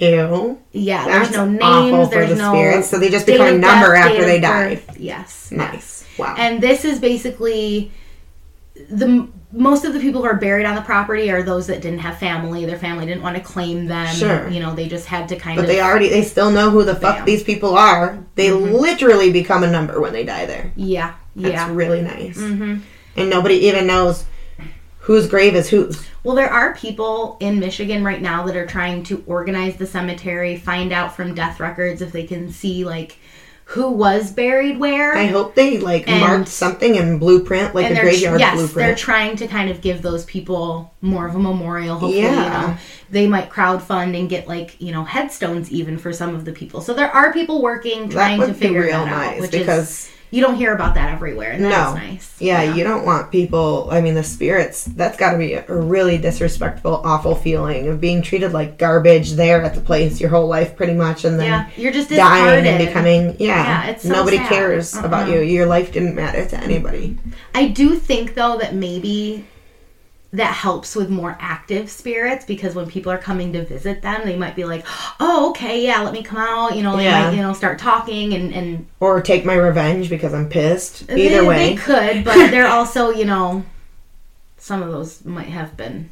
[0.00, 0.58] Ew.
[0.72, 2.08] Yeah, That's there's no names.
[2.08, 4.82] for There's the no spirits, so they just become a number death, after they die.
[4.98, 5.50] Yes.
[5.52, 6.06] Nice.
[6.18, 6.34] Wow.
[6.38, 7.92] And this is basically
[8.90, 11.98] the most of the people who are buried on the property are those that didn't
[11.98, 12.64] have family.
[12.64, 14.06] Their family didn't want to claim them.
[14.14, 14.48] Sure.
[14.48, 15.66] You know, they just had to kind but of.
[15.68, 17.14] But they already they still know who the fuck Bam.
[17.16, 17.24] Mm-hmm.
[17.26, 18.18] these people are.
[18.36, 20.72] They literally become a number when they die there.
[20.76, 21.14] yeah.
[21.36, 21.72] That's Yeah.
[21.74, 22.36] really nice.
[22.38, 22.78] hmm
[23.16, 24.24] And nobody even knows
[25.00, 26.06] whose grave is whose.
[26.22, 30.56] Well, there are people in Michigan right now that are trying to organize the cemetery,
[30.56, 33.18] find out from death records if they can see like
[33.64, 35.14] who was buried where.
[35.14, 39.36] I hope they like And- marked something in blueprint, like a graveyard yes, they're trying
[39.36, 41.94] to kind of give those people more of a memorial.
[41.94, 42.76] Hopefully, you know,
[43.10, 46.80] they might crowdfund and get like you know headstones even for some of the people.
[46.80, 50.40] So there are people working trying to figure that out, nice which because is you
[50.42, 52.00] don't hear about that everywhere, and that's No.
[52.00, 52.34] nice.
[52.38, 53.88] yeah, you don't want people.
[53.90, 54.84] I mean, the spirits.
[54.84, 59.62] That's got to be a really disrespectful, awful feeling of being treated like garbage there
[59.62, 62.78] at the place your whole life, pretty much, and then yeah, you're just dying and
[62.86, 63.84] becoming yeah.
[63.84, 64.48] Yeah, it's so nobody sad.
[64.48, 65.34] cares about Uh-uh.
[65.34, 65.40] you.
[65.40, 67.18] Your life didn't matter to anybody.
[67.54, 69.44] I do think though that maybe
[70.32, 74.36] that helps with more active spirits because when people are coming to visit them, they
[74.36, 74.84] might be like,
[75.18, 77.24] "Oh, okay, yeah, let me come out." You know, they Yeah.
[77.30, 81.08] might you know start talking and and Or take my revenge because I'm pissed.
[81.08, 83.64] they, Either way, they could, but they're also you know
[84.56, 86.10] some of those might have been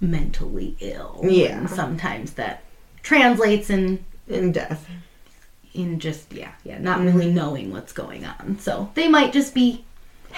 [0.00, 1.20] mentally ill.
[1.24, 1.58] Yeah.
[1.58, 2.62] and sometimes that
[3.02, 4.86] translates in in death.
[5.74, 7.16] in just yeah yeah not Mm-hmm.
[7.18, 9.84] really knowing what's going on so they might just be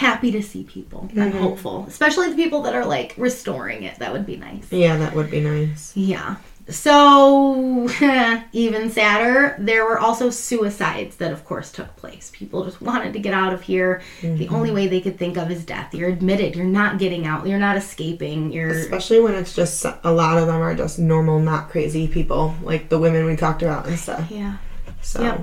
[0.07, 1.01] happy to see people.
[1.03, 1.21] Mm-hmm.
[1.21, 1.85] i'm hopeful.
[1.89, 3.95] Especially the people that are like restoring it.
[3.99, 4.67] That would be nice.
[4.73, 5.83] Yeah, that would be nice.
[5.97, 6.37] yeah.
[6.69, 7.89] So
[8.53, 12.31] even sadder there were also suicides that of course took place.
[12.33, 14.03] People just wanted to get out of here.
[14.23, 14.55] The Mm-hmm.
[14.55, 15.95] only way they could think of is death.
[15.95, 16.55] You're admitted.
[16.57, 17.47] You're not getting out.
[17.47, 18.53] You're not escaping.
[18.53, 22.55] You're Especially when it's just a lot of them are just normal, not crazy people,
[22.63, 24.31] like the women we talked about and stuff.
[24.31, 24.57] yeah.
[25.03, 25.23] So.
[25.23, 25.41] Yep.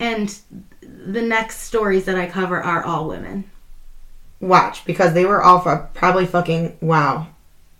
[0.00, 0.38] and
[0.82, 3.44] the next stories that i cover are all women
[4.40, 7.26] watch because they were all fu- probably fucking wow.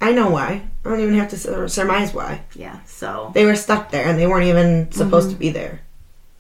[0.01, 0.62] I know why.
[0.85, 2.42] I don't even have to sur- surmise why.
[2.55, 5.35] yeah so They were stuck there and they weren't even supposed Mm-hmm.
[5.37, 5.81] to be there.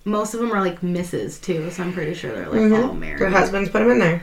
[0.04, 3.20] Most of them are like misses too, so I'm pretty sure they're like all married.
[3.20, 4.22] Their husbands put them in there.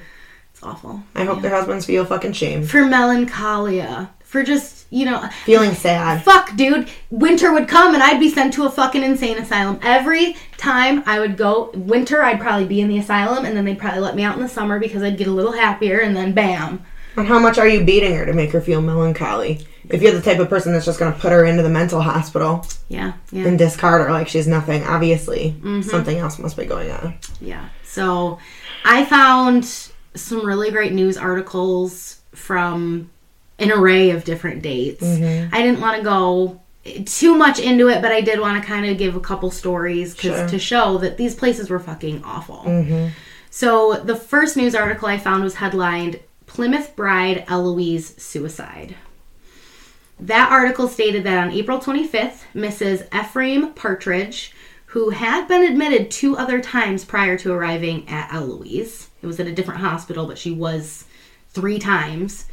[0.54, 1.04] It's awful.
[1.14, 6.24] I hope their husbands feel fucking shame, For melancholia, for just you know, feeling sad.
[6.24, 6.90] fuck, dude.
[7.10, 11.20] Winter would come and I'd be sent to a fucking insane asylum every time I
[11.20, 11.72] would go.
[11.74, 14.42] Winter, I'd probably be in the asylum, and then they'd probably let me out in
[14.42, 16.86] the summer because I'd get a little happier, and then bam.
[17.16, 19.66] And how much are you beating her to make her feel melancholy?
[19.90, 22.66] If you're the type of person that's just gonna put her into the mental hospital
[22.90, 23.46] Yeah, yeah.
[23.48, 25.82] and discard her like she's nothing, obviously Mm-hmm.
[25.82, 27.16] something else must be going on.
[27.40, 27.70] Yeah.
[27.86, 28.38] So
[28.86, 29.64] I found
[30.14, 33.10] some really great news articles from
[33.60, 35.04] an array of different dates.
[35.04, 35.54] Mm-hmm.
[35.54, 36.62] I didn't want to go
[37.06, 40.14] too much into it, but I did want to kind of give a couple stories
[40.14, 40.48] 'cause- Sure.
[40.48, 42.64] to show that these places were fucking awful.
[42.66, 43.08] Mm-hmm.
[43.50, 48.96] So the first news article I found was headlined Plymouth Bride Eloise Suicide.
[50.20, 53.06] That article stated that on April 25th, Mrs.
[53.14, 54.52] Ephraim Partridge,
[54.88, 59.48] who had been admitted two other times prior to arriving at Eloise, it was at
[59.48, 61.04] a different hospital, but she was
[61.52, 62.46] three times,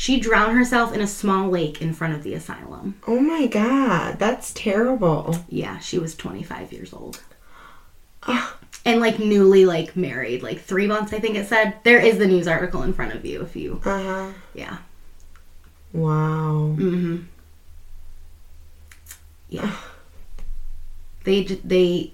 [0.00, 2.94] she drowned herself in a small lake in front of the asylum.
[3.08, 5.34] Oh my god, that's terrible.
[5.48, 7.20] Yeah, she was 25 years old.
[8.84, 11.74] And like newly like married, like 3 months I think it said.
[11.82, 14.32] There is the news article in front of you if you Uh huh.
[14.54, 14.78] yeah.
[15.92, 16.76] Wow.
[16.78, 17.24] Mhm.
[19.48, 19.72] Yeah.
[21.24, 22.12] They they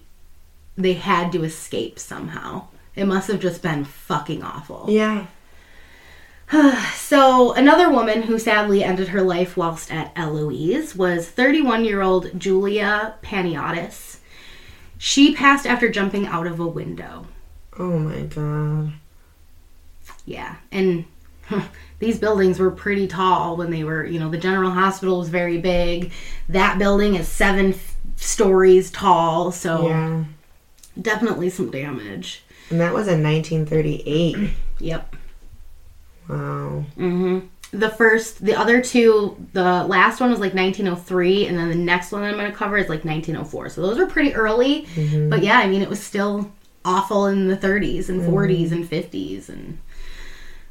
[0.78, 2.68] they had to escape somehow.
[2.96, 4.86] It must have just been fucking awful.
[4.88, 5.26] Yeah.
[6.94, 12.38] So, another woman who sadly ended her life whilst at Eloise was 31 year old
[12.38, 14.18] Julia Paniotis.
[14.98, 17.26] She passed after jumping out of a window.
[17.78, 18.94] Oh my god.
[20.24, 21.04] Yeah, and
[21.98, 25.58] these buildings were pretty tall when they were, you know, the general hospital was very
[25.58, 26.10] big.
[26.48, 30.24] That building is seven f- stories tall, so Yeah.
[31.00, 32.42] definitely some damage.
[32.70, 34.50] And that was in 1938.
[34.80, 35.16] Yep.
[36.28, 36.84] Wow.
[36.96, 37.40] hmm
[37.72, 42.12] The first, the other two, the last one was like 1903, and then the next
[42.12, 43.68] one I'm going to cover is like 1904.
[43.70, 44.86] So those were pretty early,
[45.28, 46.52] but yeah, I mean, it was still
[46.84, 49.78] awful in the 30s and 40s and 50s, and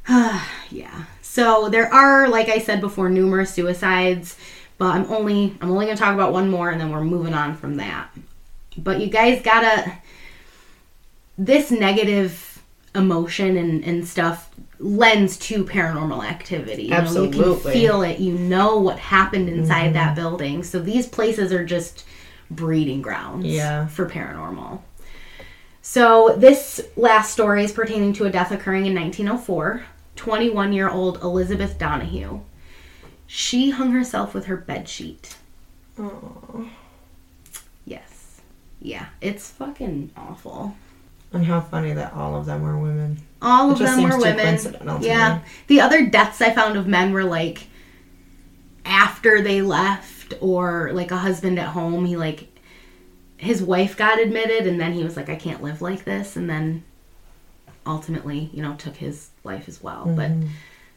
[0.70, 1.04] yeah.
[1.22, 4.36] So there are, like I said before, numerous suicides,
[4.78, 7.34] but I'm only I'm only going to talk about one more, and then we're moving
[7.34, 8.10] on from that.
[8.76, 9.98] But you guys gotta
[11.36, 12.62] this negative
[12.94, 14.50] emotion and, and stuff
[14.84, 16.84] lends to paranormal activity.
[16.84, 17.62] You Know, you Mm-hmm.
[17.62, 18.20] can feel it.
[18.20, 20.62] You know what happened inside that building.
[20.62, 22.04] So these places are just
[22.50, 23.86] breeding grounds Yeah.
[23.86, 24.82] for paranormal.
[25.80, 29.84] So this last story is pertaining to a death occurring in 1904.
[30.16, 32.40] 21 year old Elizabeth Donahue.
[33.26, 35.36] She hung herself with her bed sheet.
[35.98, 36.68] Oh.
[37.86, 38.40] Yes.
[38.80, 40.76] Yeah, it's fucking awful.
[41.32, 43.18] And how funny that all of them were women.
[43.44, 45.02] All of them were women.
[45.02, 45.40] Yeah.
[45.66, 47.66] The other deaths I found of men were like
[48.84, 52.04] after they left or like a husband at home.
[52.06, 52.48] He like
[53.36, 56.48] his wife got admitted and then he was like, I can't live like this and
[56.48, 56.84] then
[57.86, 60.06] ultimately, you know, took his life as well.
[60.06, 60.30] But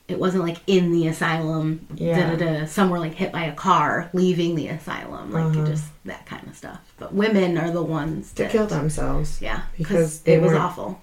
[0.08, 2.04] it wasn't like in the asylum, Mm-hmm.
[2.04, 2.30] Yeah.
[2.36, 5.66] da-da-da, somewhere like hit by a car, leaving the asylum, like Uh-huh.
[5.68, 6.80] just that kind of stuff.
[6.98, 9.42] But women are the ones To that, kill themselves.
[9.42, 11.02] yeah, because it was awful.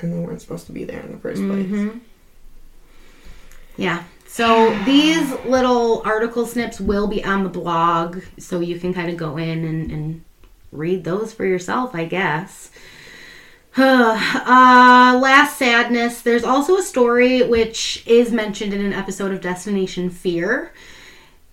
[0.00, 1.66] And they weren't supposed to be there in the 1st place.
[1.66, 2.00] Mhm.
[3.76, 4.04] Yeah.
[4.26, 9.16] So these little article snips will be on the blog, so you can kind of
[9.16, 10.24] go in and, and
[10.72, 12.70] read those for yourself, I guess.
[13.76, 16.22] uh, last sadness.
[16.22, 20.72] There's also a story which is mentioned in an episode of Destination Fear.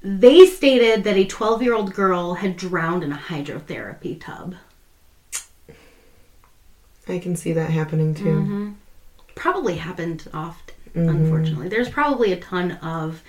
[0.01, 4.55] They stated that a 12 year old girl had drowned in a hydrotherapy tub.
[7.07, 8.23] I can see that happening too.
[8.23, 8.71] Mm-hmm.
[9.35, 11.67] Probably happened often, unfortunately.
[11.67, 13.21] There's probably a ton of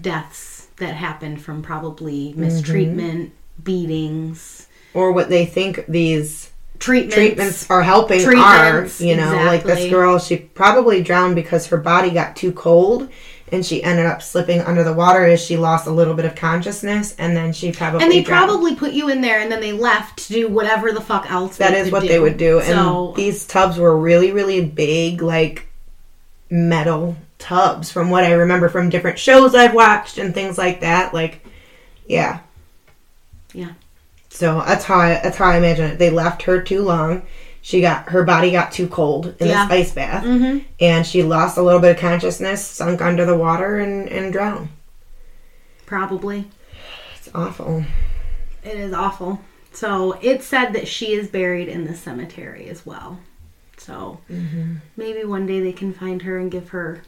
[0.00, 7.14] deaths that happened from probably mistreatment, beatings, Or what they think these treatments.
[7.14, 11.76] treatments are helping Treatments, are, you know, like this girl, she probably drowned because her
[11.76, 13.08] body got too cold
[13.52, 16.34] and she ended up slipping under the water as she lost a little bit of
[16.34, 18.48] consciousness and then she probably And they drowned.
[18.48, 21.58] probably put you in there and then they left to do whatever the fuck else
[21.58, 22.08] That is what do.
[22.08, 22.58] they would do.
[22.58, 25.68] And So, these tubs were really, really big, like
[26.50, 31.12] metal tubs from what I remember from different shows I've watched and things like that.
[31.12, 31.44] Like,
[32.06, 32.40] yeah.
[33.52, 33.72] Yeah.
[34.30, 35.98] So that's how I, that's how I imagine it.
[35.98, 37.22] They left her too long.
[37.64, 39.66] She got her body got too cold in Yeah.
[39.68, 40.64] this ice bath, Mhm.
[40.80, 44.68] and she lost a little bit of consciousness, sunk under the water, and and drowned.
[45.86, 46.46] probably.
[47.16, 47.84] It's awful.
[48.64, 49.40] It is awful.
[49.72, 53.20] So it's said that she is buried in the cemetery as well.
[53.76, 54.76] So Mm-hmm.
[54.96, 57.02] maybe one day they can find her and give her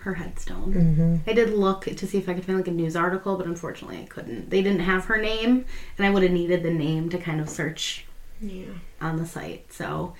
[0.00, 0.74] her headstone.
[0.74, 1.30] Mm-hmm.
[1.30, 3.98] I did look to see if I could find like a news article, but unfortunately
[3.98, 4.50] I couldn't.
[4.50, 5.64] They didn't have her name,
[5.98, 8.06] and I would have needed the name to kind of search
[8.42, 8.74] Yeah.
[9.00, 9.72] on the site.
[9.72, 10.14] So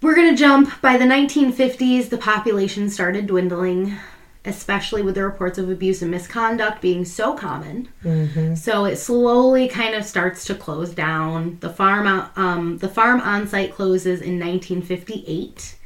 [0.00, 0.80] we're going to jump.
[0.80, 3.96] By the 1950s, the population started dwindling,
[4.44, 7.88] especially with the reports of abuse and misconduct being so common.
[8.02, 8.54] Mm-hmm.
[8.54, 11.58] So it slowly kind of starts to close down.
[11.60, 15.76] The farm, um, the farm on site closes in 1958.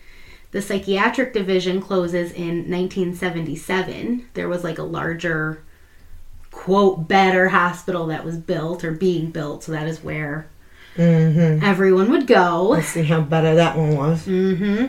[0.53, 4.29] The psychiatric division closes in 1977.
[4.35, 5.65] There was like a larger,
[6.53, 9.65] quote, better hospital that was built or being built.
[9.65, 10.47] So that is where
[10.97, 11.65] Mm-hmm.
[11.65, 12.69] everyone would go.
[12.69, 14.25] Let's see how better that one was.
[14.27, 14.87] hmm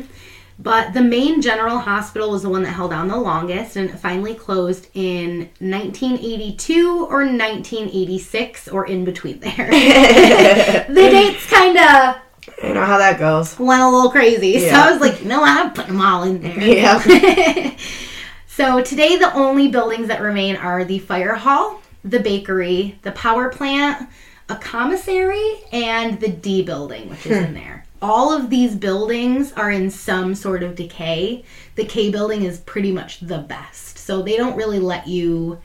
[0.59, 3.97] But the main general hospital was the one that held on the longest, and it
[3.97, 9.69] finally closed in 1982 or 1986, or in between there.
[10.87, 12.15] the dates kind of
[12.63, 13.57] You know how that goes.
[13.59, 16.23] went a little crazy, so I was like, you know what, I'm putting them all
[16.23, 16.59] in there.
[16.59, 17.75] Yeah.
[18.47, 23.49] so today, the only buildings that remain are the fire hall, the bakery, the power
[23.49, 24.07] plant,
[24.49, 27.53] a commissary, and the D building, which is in hmm.
[27.53, 27.85] there.
[28.01, 31.43] All of these buildings are in some sort of decay.
[31.75, 33.97] The K building is pretty much the best.
[33.97, 35.59] So they don't really let you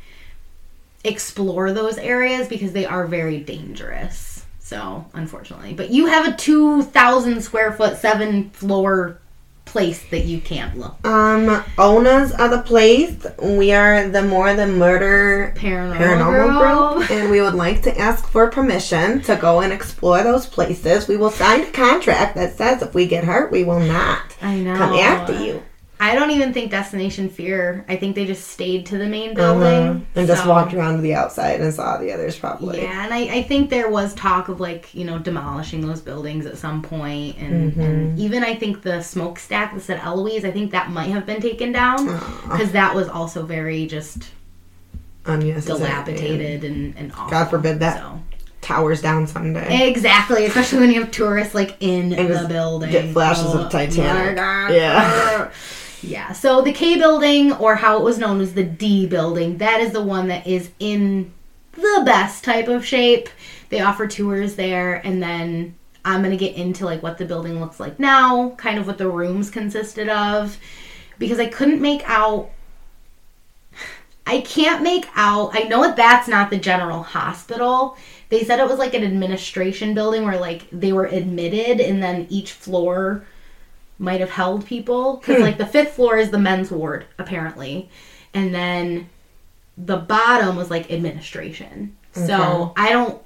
[1.05, 4.45] explore those areas because they are very dangerous.
[4.59, 5.75] So, unfortunately.
[5.75, 9.19] But you have a 2,000 square foot, seven floor
[9.71, 10.97] place that you can't look.
[11.07, 17.09] Um, owners of the place, we are the More Than Murder Paranormal, Paranormal Group.
[17.09, 21.07] Group, and we would like to ask for permission to go and explore those places.
[21.09, 24.57] We will sign a contract that says if we get hurt, we will not I
[24.59, 24.77] know.
[24.77, 25.63] come after you.
[26.03, 27.85] I don't even think Destination Fear.
[27.87, 30.01] I think they just stayed to the main building Uh-huh.
[30.17, 32.81] And just walked around to the outside and saw the others probably.
[32.81, 36.47] Yeah, and I, I think there was talk of like you know demolishing those buildings
[36.47, 37.81] at some point, and, Mm-hmm.
[37.83, 41.43] and even I think the smokestack that said Eloise, I think that might have been
[41.43, 42.07] taken down
[42.45, 44.31] because that was also very just
[45.27, 45.79] unnecessary.
[45.81, 47.31] dilapidated and, and awful.
[47.31, 48.21] God forbid that So.
[48.63, 49.87] towers down someday.
[49.89, 52.91] Exactly, especially when you have tourists like in the building.
[52.91, 54.39] get flashes of Oh, Titanic.
[54.39, 55.51] Yeah.
[56.03, 56.33] Yeah.
[56.33, 59.93] So the K building, or how it was known as the D building, that is
[59.93, 61.33] the one that is in
[61.73, 63.29] the best type of shape.
[63.69, 67.79] They offer tours there, and then I'm gonna get into like what the building looks
[67.79, 70.59] like now, kind of what the rooms consisted of,
[71.19, 72.51] because I couldn't make out.
[74.27, 75.51] I can't make out.
[75.55, 77.97] I know that that's not the general hospital.
[78.29, 82.27] They said it was like an administration building where like they were admitted, and then
[82.31, 83.27] each floor
[84.01, 85.43] might have held people because Hmm.
[85.43, 87.89] like the fifth floor is the men's ward apparently,
[88.35, 89.09] and then
[89.79, 91.97] the bottom was like administration.
[92.13, 93.23] So I don't.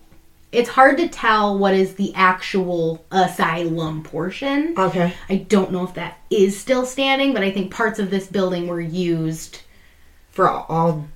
[0.53, 4.75] It's hard to tell what is the actual asylum portion.
[4.79, 5.13] Okay.
[5.29, 8.69] I don't know if that is still standing, but I think parts of this building
[8.69, 9.63] were used.
[10.31, 11.09] For all, all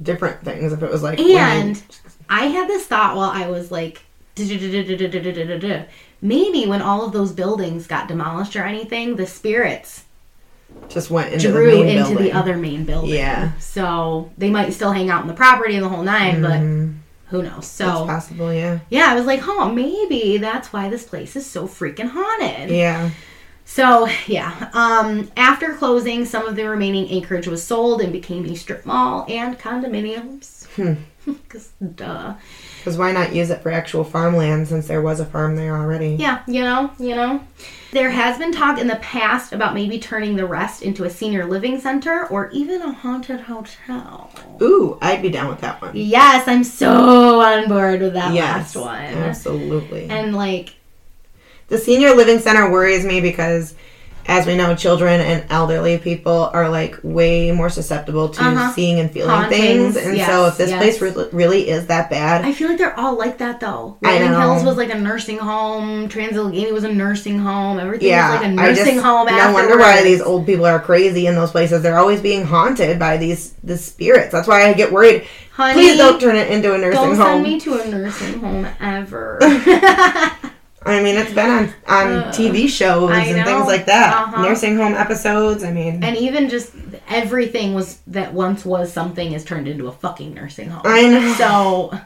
[0.00, 0.72] different things.
[0.72, 1.82] If it was like And
[2.30, 4.02] I had this thought while I was like,
[6.20, 10.04] maybe when all of those buildings got demolished or anything, the spirits
[10.88, 12.24] just went into drew the main into building.
[12.24, 13.10] the other main building.
[13.10, 13.52] Yeah.
[13.58, 16.94] So they might still hang out in the property the whole 9 but Mhm.
[17.28, 17.54] who knows?
[17.54, 18.80] That's So possible, yeah.
[18.90, 22.70] yeah, I was like, huh, maybe that's why this place is so freaking haunted.
[22.70, 23.10] Yeah.
[23.64, 28.54] So yeah, um, after closing, some of the remaining acreage was sold and became a
[28.54, 30.66] strip mall and condominiums.
[30.76, 30.94] Hmm.
[31.48, 32.34] Cause duh.
[32.78, 36.16] Because why not use it for actual farmland since there was a farm there already?
[36.18, 37.42] Yeah, you know, you know.
[37.90, 41.46] There has been talk in the past about maybe turning the rest into a senior
[41.46, 44.30] living center or even a haunted hotel.
[44.60, 45.92] Ooh, I'd be down with that one.
[45.94, 48.74] Yes, I'm so on board with that yes.
[48.74, 49.04] last one.
[49.04, 50.08] Absolutely.
[50.10, 50.74] And like,
[51.68, 53.74] the senior living center worries me because
[54.28, 58.70] as we know children and elderly people are like way more susceptible to Uh-huh.
[58.72, 60.78] seeing and feeling Hauntings, things and yes, so if this yes.
[60.98, 63.96] place re- really is that bad I feel like they're all like that though.
[64.04, 64.40] I Rolling.
[64.40, 66.08] Hills was like a nursing home.
[66.08, 67.78] Transylvania was a nursing home.
[67.80, 69.26] Everything yeah was like a nursing just, home.
[69.26, 72.98] no wonder why these old people are crazy in those places they're always being haunted
[72.98, 76.72] by these the spirits that's why i get worried Honey, please don't turn it into
[76.72, 77.16] a nursing home.
[77.16, 79.38] don't home send me to a nursing home ever.
[80.84, 83.44] i mean it's been on on Uh, tv shows I and know.
[83.44, 84.42] things like that Uh-huh.
[84.42, 86.70] nursing home episodes i mean and even just
[87.08, 90.82] everything was that once was something is turned into a fucking nursing home.
[90.84, 91.98] i know So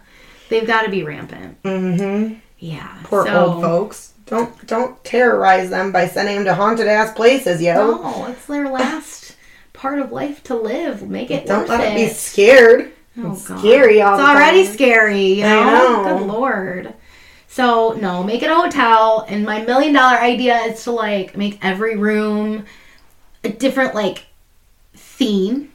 [0.48, 1.62] they've got to be rampant.
[1.62, 2.88] mm-hmm Yeah.
[3.04, 4.12] Poor so, old folks.
[4.26, 7.74] Don't don't terrorize them by sending them to haunted ass places, yo.
[7.96, 9.36] No, it's their last
[9.74, 11.02] part of life to live.
[11.08, 12.06] Make it don't let them it.
[12.06, 12.92] be scared.
[13.18, 13.58] Oh, It's God.
[13.58, 14.72] scary all It's already time.
[14.74, 16.02] scary, you I know?
[16.04, 16.18] know.
[16.18, 16.94] Good lord.
[17.52, 19.26] So no, make it a hotel.
[19.28, 22.64] And my million dollar idea is to like make every room
[23.44, 24.24] a different like
[24.94, 25.70] theme.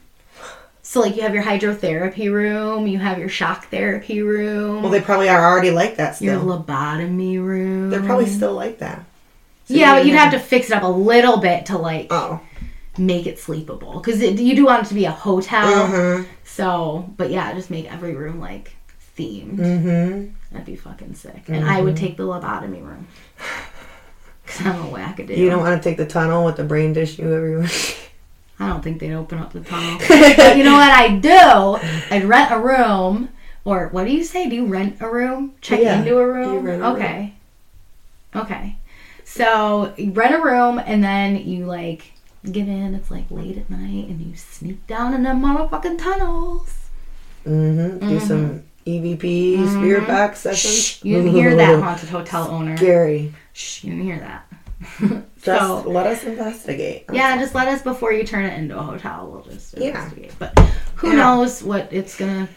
[0.82, 5.00] So like you have your hydrotherapy room, you have your shock therapy room, Well, they
[5.00, 7.90] probably are already like that your lobotomy room.
[7.90, 9.04] They're probably still like that.
[9.66, 12.40] So yeah, but you'd have to fix it up a little bit to like Oh.
[12.96, 15.86] make it sleepable because you do want it to be a hotel.
[15.86, 16.26] Mhm.
[16.44, 18.72] So, but yeah, just make every room like
[19.18, 19.56] themed.
[19.58, 20.32] Mhm.
[20.52, 21.42] That'd be fucking sick.
[21.48, 23.06] And I would take the lobotomy room.
[24.46, 25.36] Cause I'm a wackadoo.
[25.36, 27.68] You don't want to take the tunnel with the brain tissue everywhere.
[28.58, 29.98] I don't think they'd open up the tunnel.
[30.08, 31.88] but you know what I'd do?
[32.14, 33.28] I'd rent a room.
[33.64, 34.48] Or what do you say?
[34.48, 35.52] Do you rent a room?
[35.60, 36.64] Check Yeah, into a you room?
[36.64, 36.96] rent a room.
[36.96, 37.34] okay.
[38.34, 38.76] Okay.
[39.24, 42.12] So you rent a room and then you like
[42.50, 46.74] get in, it's like late at night and you sneak down in them motherfucking tunnels.
[47.46, 48.08] Mm Mhm.
[48.08, 48.62] Do some
[48.92, 50.54] EVP spirit box Mm-hmm.
[50.54, 51.04] Shh, sessions.
[51.04, 52.76] you didn't hear that haunted hotel owner.
[52.76, 53.32] Scary.
[53.52, 54.44] Shh, you didn't hear that.
[55.42, 57.04] Just so let us investigate.
[57.12, 59.28] yeah, just let us before you turn it into a hotel.
[59.30, 59.88] We'll just Yeah.
[59.88, 60.32] investigate.
[60.38, 60.56] But
[60.96, 61.16] who Yeah.
[61.16, 62.48] knows what it's gonna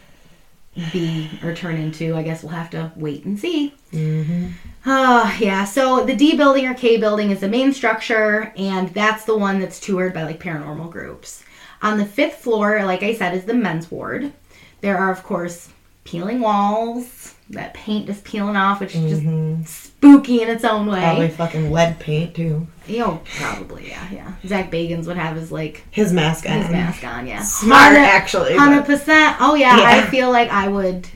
[0.94, 2.16] be or turn into?
[2.16, 3.74] I guess we'll have to wait and see.
[3.94, 4.48] Mm-hmm.
[4.86, 5.66] Oh yeah.
[5.66, 9.60] So the D building or K building is the main structure, and that's the one
[9.60, 11.44] that's toured by like paranormal groups.
[11.82, 14.32] On the fifth floor, like I said, is the men's ward.
[14.82, 15.70] There are of course
[16.04, 19.68] peeling walls, that paint just peeling off, which is just Mhm.
[19.68, 21.00] spooky in its own way.
[21.02, 22.68] Probably fucking lead paint too.
[22.88, 24.32] Yo, probably, yeah, yeah.
[24.48, 26.62] Zach Bagans would have his like His mask on.
[26.62, 27.42] his mask on, yeah.
[27.44, 28.56] Smart, actually.
[28.58, 29.38] Hundred percent.
[29.40, 31.08] Oh yeah, I feel like I would.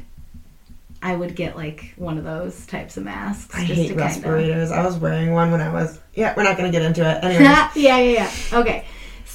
[1.01, 3.53] I would get like one of those types of masks.
[3.55, 4.71] I just hate to kinda- respirators.
[4.71, 5.99] I was wearing one when I was.
[6.15, 7.19] Yeah, we're not gonna get into it.
[7.23, 7.41] Anyways.
[7.41, 8.29] yeah, yeah, yeah.
[8.53, 8.86] Okay.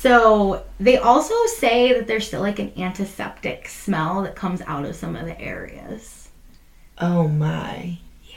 [0.00, 4.96] So they also say that there's still like an antiseptic smell that comes out of
[4.96, 6.30] some of the areas.
[6.96, 7.98] oh my.
[8.24, 8.36] Yeah.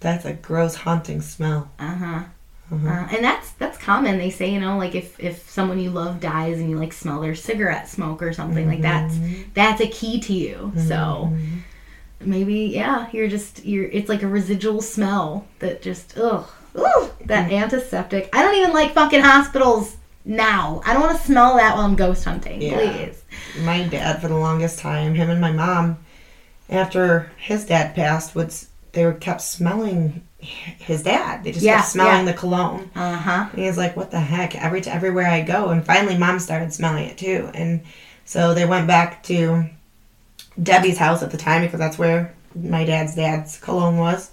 [0.00, 1.70] That's a gross, haunting smell.
[1.78, 2.22] Uh huh.
[2.72, 2.86] Mhm.
[2.86, 4.16] Uh, and that's that's common.
[4.16, 7.20] They say you know like if if someone you love dies and you like smell
[7.20, 9.16] their cigarette smoke or something like that's
[9.52, 10.72] that's a key to you.
[10.88, 11.36] So
[12.20, 17.52] maybe yeah, you're just you're it's like a residual smell that just ugh ugh that
[17.52, 18.30] antiseptic.
[18.32, 20.82] I don't even like fucking hospitals now.
[20.84, 22.60] I don't want to smell that while I'm ghost hunting.
[22.62, 22.74] Yeah.
[22.76, 23.22] Please.
[23.62, 25.98] my dad for the longest time him and my mom
[26.68, 28.52] after his dad passed would
[28.92, 32.32] they were kept smelling his dad they just Yeah, kept smelling yeah.
[32.32, 33.48] the cologne Uh huh.
[33.52, 36.72] and he's like what the heck every t- everywhere i go and finally mom started
[36.72, 37.82] smelling it too and
[38.24, 39.64] so they went back to
[40.62, 44.30] debbie's house at the time because that's where my dad's dad's cologne was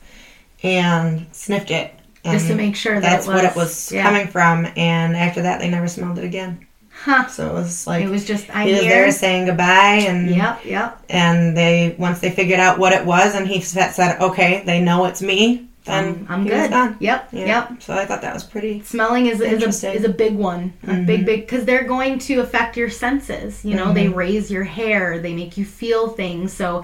[0.64, 1.94] and sniffed it
[2.26, 4.04] Just to make sure that that's it was, what it was yeah.
[4.04, 7.28] coming from and after that they never smelled it again Huh.
[7.28, 10.66] so it was like It was just I'm he was there saying goodbye and Yep.
[10.66, 11.04] Yep.
[11.10, 15.06] and they once they figured out what it was and he said okay they know
[15.06, 16.70] it's me then Um, I'm good.
[16.72, 17.00] Yep.
[17.00, 17.28] Yeah.
[17.32, 17.82] Yep.
[17.82, 20.96] so i thought that was pretty Smelling is is a, is a big one, a
[20.96, 23.64] big big because they're going to affect your senses.
[23.64, 26.52] You know, they raise your hair, they make you feel things.
[26.52, 26.84] So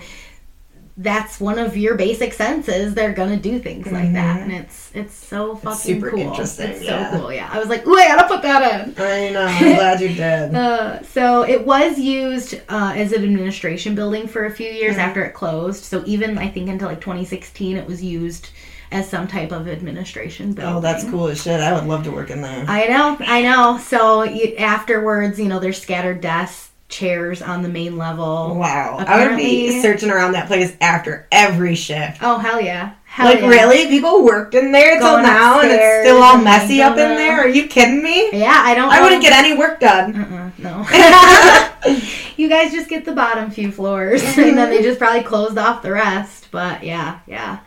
[0.96, 2.94] that's one of your basic senses.
[2.94, 6.20] They're gonna do things like that, and it's it's so fucking super cool.
[6.20, 7.12] interesting, It's yeah.
[7.12, 7.34] so cool.
[7.34, 8.94] Yeah, I was like, ooh, I gotta put that in.
[9.02, 13.96] i know i'm glad you did Uh, so it was used uh, as an administration
[13.96, 15.00] building for a few years Mm-hmm.
[15.10, 15.84] after it closed.
[15.84, 18.50] So even I think until like 2016, it was used
[18.92, 20.76] as some type of administration building.
[20.76, 23.42] oh that's cool as shit i would love to work in there I know, I
[23.42, 23.80] know.
[23.80, 28.56] So you, afterwards, you know, there's scattered desks, chairs on the main level.
[28.56, 33.26] wow i would be searching around that place after every shift Oh hell yeah, hell
[33.26, 33.48] like yeah.
[33.48, 37.16] really people worked in there till Going now and it's still all messy up in
[37.18, 38.92] there are you kidding me Yeah, I don't.
[38.92, 40.86] i wouldn't get any work done Uh-uh, no.
[42.38, 44.40] you guys just get the bottom few floors, mm-hmm.
[44.42, 46.48] and then they just probably closed off the rest.
[46.52, 47.60] But yeah, yeah.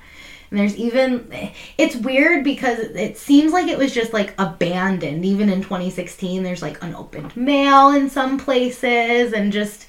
[0.56, 1.28] And there's even,
[1.76, 5.22] it's weird because it seems like it was just like abandoned.
[5.24, 9.86] Even in 2016, there's like unopened mail in some places, and just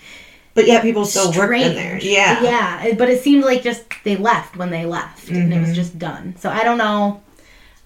[0.55, 2.93] but yet people still work in there yeah yeah.
[2.97, 5.53] But it seemed like just they left when they left, and Mm-hmm.
[5.53, 6.35] it was just done.
[6.37, 7.21] So I don't know.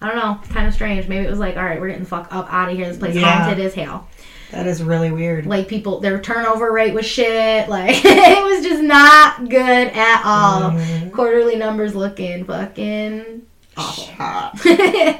[0.00, 0.40] I don't know.
[0.52, 1.06] Kind of strange.
[1.06, 2.88] Maybe it was like, all right, we're getting the fuck up out of here.
[2.88, 3.44] This place Yeah.
[3.44, 4.08] haunted as hell
[4.52, 8.82] that is really weird like people their turnover rate was shit like it was just
[8.82, 11.10] not good at all Mm-hmm.
[11.10, 13.42] quarterly numbers looking fucking
[13.76, 14.58] awful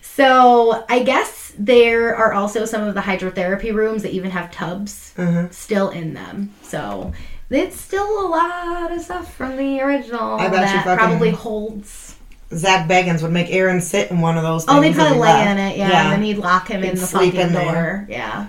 [0.00, 5.12] so i guess there are also some of the hydrotherapy rooms that even have tubs
[5.16, 5.52] Mhm.
[5.52, 7.12] still in them so
[7.50, 12.16] it's still a lot of stuff from the original I bet that probably holds
[12.54, 14.64] Zach Bagans would make Aaron sit in one of those.
[14.66, 15.50] Things oh they'd probably lay left.
[15.50, 17.72] in it yeah, and then he'd lock him in He'd the sleep fucking in door
[17.72, 18.06] there.
[18.10, 18.48] yeah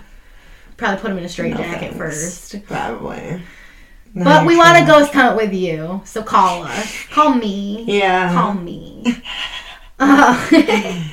[0.77, 3.41] probably put him in a straight No first Probably.
[4.15, 7.05] But we want to ghost hunt with you, so call us.
[7.07, 7.83] Call me.
[7.87, 8.31] Yeah.
[8.31, 9.03] Call me.
[9.99, 10.49] Uh,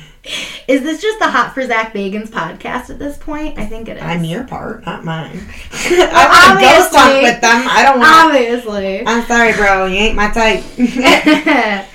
[0.67, 3.57] is this just the Hot for Zach Bagans podcast at this point?
[3.57, 4.03] I think it is.
[4.03, 5.39] I'm your part, not mine.
[5.71, 7.67] I want to ghost hunt with them.
[7.67, 8.35] I don't want.
[8.35, 9.07] Obviously.
[9.07, 9.85] I'm sorry, bro.
[9.87, 10.63] You ain't my type.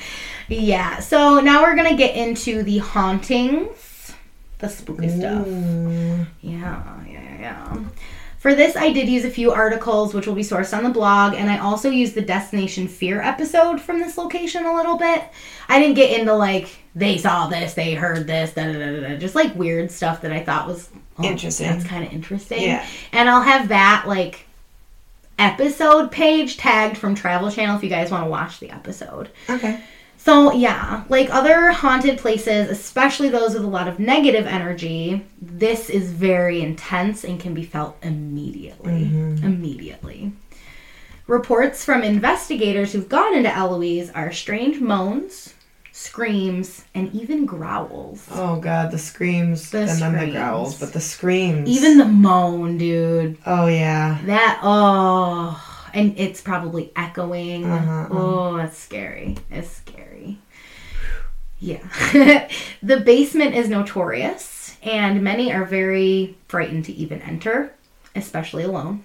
[0.49, 4.12] yeah, so now we're going to get into the hauntings,
[4.59, 5.47] the spooky stuff.
[5.47, 6.27] Ooh.
[6.41, 7.05] Yeah, yeah,
[7.47, 7.84] yeah, yeah.
[8.38, 11.34] For this, I did use a few articles, which will be sourced on the blog,
[11.34, 15.24] and I also used the Destination Fear episode from this location a little bit.
[15.68, 19.09] I didn't get into like they saw this, they heard this, da da da da,
[19.09, 20.88] da just like weird stuff that I thought was
[21.18, 21.70] oh, Interesting.
[21.70, 22.62] That's kind of interesting.
[22.62, 22.86] Yeah.
[23.11, 24.47] and I'll have that like
[25.38, 29.30] episode page tagged from Travel Channel if you guys want to watch the episode.
[29.51, 29.80] Okay.
[30.27, 35.89] So, yeah, like other haunted places, especially those with a lot of negative energy, this
[35.89, 39.05] is very intense and can be felt immediately.
[39.05, 39.47] Mm-hmm.
[39.47, 40.33] Immediately.
[41.29, 45.55] Reports from investigators who've gone into Eloise are strange moans,
[45.93, 48.27] screams, and even growls.
[48.33, 51.68] Oh god, the screams The and then the growls, but the screams.
[51.68, 53.39] Even the moan, dude.
[53.47, 54.18] Oh yeah.
[54.24, 55.66] That, oh.
[55.95, 57.64] And it's probably echoing.
[57.64, 59.37] Uh-huh, Oh, that's scary.
[59.51, 60.39] It's scary.
[61.59, 61.78] Yeah.
[62.82, 67.72] the basement is notorious, and many are very frightened to even enter,
[68.14, 69.03] especially alone.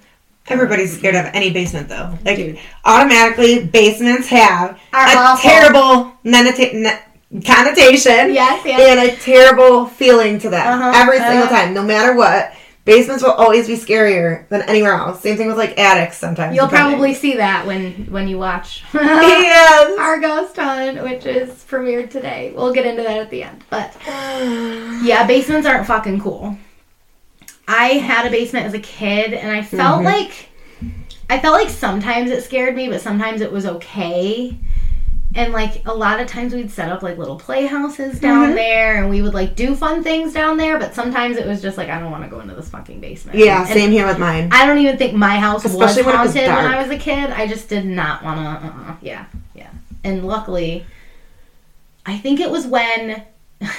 [0.48, 2.18] Everybody's scared of any basement though.
[2.26, 2.60] Like Dude.
[2.84, 5.50] automatically, basements have Are a awful.
[5.50, 7.00] terrible ne-
[7.46, 8.82] connotation Yes, yes.
[8.82, 11.56] and a terrible feeling to them Uh-huh, every single uh-huh.
[11.56, 12.54] time, no matter what.
[12.84, 15.22] Basements will always be scarier than anywhere else.
[15.22, 16.56] Same thing with like attics sometimes.
[16.56, 16.94] You'll depending.
[16.94, 20.00] probably see that when when you watch Yes.
[20.00, 22.54] Our Ghost Hunt, which is premiered today.
[22.56, 23.64] We'll get into that at the end.
[23.70, 26.58] But yeah, basements aren't fucking cool.
[27.68, 30.06] I had a basement as a kid and I felt Mhm.
[30.06, 30.50] like
[31.30, 34.58] I felt like sometimes it scared me, but sometimes it was okay.
[35.34, 38.56] And like a lot of times we'd set up like little playhouses down Mhm.
[38.56, 41.78] there and we would like do fun things down there, but sometimes it was just
[41.78, 43.38] like I don't want to go into this fucking basement.
[43.38, 44.50] Yeah, And same here with mine.
[44.52, 46.66] I don't even think my house Especially was when was haunted when.
[46.74, 47.32] I was a kid.
[47.32, 48.68] I just did not want to.
[48.68, 48.96] Uh-uh.
[49.02, 49.24] Yeah,
[49.56, 49.68] yeah.
[50.04, 50.86] And luckily,
[52.06, 53.24] I think it was when.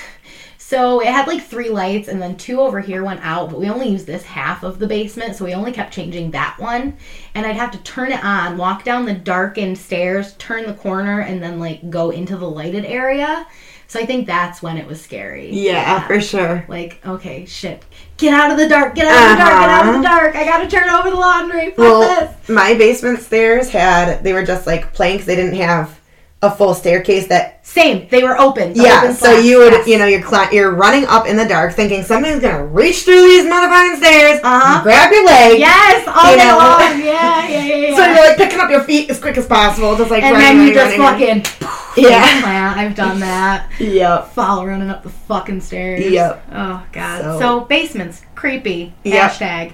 [0.73, 3.69] so it had like three lights, and then two over here went out, but we
[3.69, 6.97] only used this half of the basement, so we only kept changing that one.
[7.35, 11.21] And I'd have to turn it on, walk down the darkened stairs, turn the corner,
[11.21, 13.47] and then like go into the lighted area.
[13.87, 15.51] So I think that's when it was scary.
[15.53, 16.65] Yeah, for sure.
[16.67, 17.85] Like, okay, shit.
[18.17, 18.95] Get out of the dark.
[18.95, 19.61] Get out of the dark.
[19.61, 20.19] Get out of the Uh-huh.
[20.21, 20.37] dark.
[20.37, 21.67] I gotta turn over the laundry.
[21.73, 22.49] Fuck Well, this.
[22.49, 25.27] my basement stairs had they were just like planks.
[25.27, 26.01] They didn't have
[26.43, 28.09] a full staircase that Same.
[28.09, 28.73] They were open.
[28.73, 29.87] The yeah, open so you would, yes.
[29.87, 33.23] you know, you're cli- you're running up in the dark, thinking something's gonna reach through
[33.23, 34.83] these motherfucking stairs, Uh-huh.
[34.83, 36.57] grab your leg, Yes, all you day know.
[36.59, 36.81] long.
[37.01, 37.97] Yeah, yeah, yeah, yeah.
[37.97, 40.59] So you're like picking up your feet as quick as possible, just like and running,
[40.59, 41.79] then you running, just running, fucking.
[41.95, 42.25] Yeah.
[42.41, 43.71] Yeah, I've done that.
[43.79, 44.29] Yep.
[44.33, 46.01] Fall running up the fucking stairs.
[46.11, 46.47] Yep.
[46.51, 47.21] Oh god.
[47.23, 48.95] So- So, basements creepy.
[49.05, 49.31] Yep.
[49.33, 49.73] Hashtag.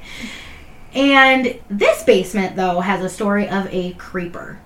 [0.95, 4.59] And this basement though has a story of a creeper.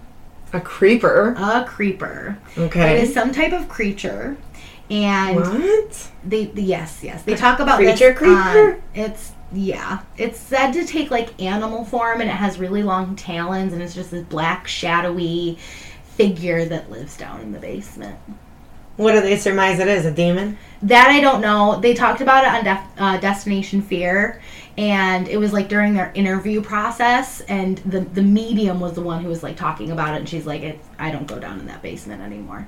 [0.53, 1.35] A creeper.
[1.39, 2.39] A creeper.
[2.59, 2.97] Okay.
[2.99, 4.37] It is some type of creature,
[4.91, 6.11] and What?
[6.25, 8.73] they yes yes they talk about creature this creeper?
[8.75, 13.15] on- it's yeah it's said to take like animal form and it has really long
[13.17, 15.59] talons and it's just this black shadowy
[16.17, 18.17] figure that lives down in the basement
[18.97, 20.05] What do they surmise it is?
[20.07, 20.57] A demon?
[20.83, 24.41] that i don't know they talked about it on Def- uh, destination fear
[24.79, 29.23] and it was like during their interview process and the the medium was the one
[29.23, 31.67] who was like talking about it and she's like it's, i don't go down in
[31.67, 32.67] that basement anymore.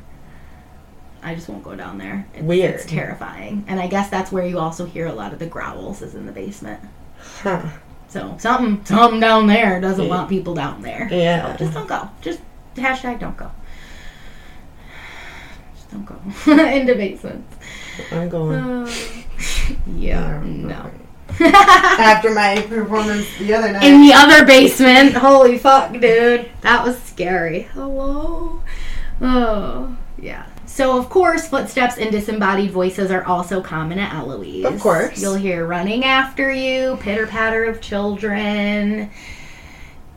[1.22, 2.26] I just won't go down there.
[2.34, 2.74] It's, Weird.
[2.74, 3.64] it's terrifying.
[3.66, 6.26] And i guess that's where you also hear a lot of the growls is in
[6.26, 6.80] the basement.
[7.42, 7.66] Huh.
[8.09, 10.11] so something something down there doesn't Yeah.
[10.11, 11.09] want people down there.
[11.11, 11.52] Yeah.
[11.57, 12.09] so just don't go.
[12.20, 12.40] Just
[12.76, 13.50] hashtag don't go.
[15.74, 16.52] Just don't go.
[16.52, 17.57] Into basements.
[18.12, 18.59] I'm going.
[18.59, 18.92] Uh,
[19.96, 20.90] yeah no
[21.41, 23.82] After my performance the other night.
[23.82, 25.14] in the other basement.
[25.14, 26.51] Holy fuck, dude.
[26.62, 27.62] That was scary.
[27.72, 28.62] Hello?
[29.20, 30.47] Oh, yeah.
[30.66, 34.64] So, of course, footsteps and disembodied voices are also common at Eloise.
[34.64, 35.22] Of course.
[35.22, 39.11] You'll hear running after you, pitter patter of children.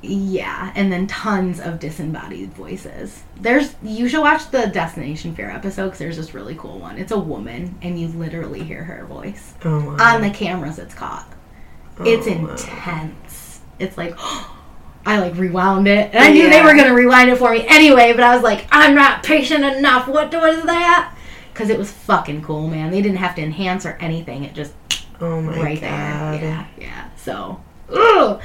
[0.07, 3.21] Yeah, and then tons of disembodied voices.
[3.39, 6.97] There's you should watch the Destination Fear episode because there's this really cool one.
[6.97, 10.15] It's a woman, and you literally hear her voice oh, wow.
[10.15, 11.27] on the cameras it's caught.
[12.01, 12.51] It's Oh, wow.
[12.51, 13.59] intense.
[13.79, 14.15] It's like
[15.05, 18.13] I like rewound it, and I knew they were gonna rewind it for me anyway.
[18.13, 20.07] But I was like, I'm not patient enough.
[20.07, 21.13] What is that?
[21.53, 22.91] Because it was fucking cool, man.
[22.91, 24.43] They didn't have to enhance or anything.
[24.43, 24.73] It just
[25.19, 26.33] Oh my right god.
[26.39, 26.41] there.
[26.41, 27.09] Yeah, yeah.
[27.15, 28.41] So, ugh.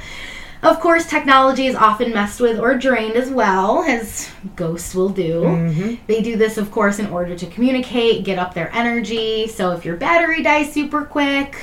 [0.63, 5.41] Of course, technology is often messed with or drained as well, as ghosts will do.
[5.43, 5.97] Mhm.
[6.07, 9.47] They do this, of course, in order to communicate, get up their energy.
[9.47, 11.55] So if your battery dies super quick,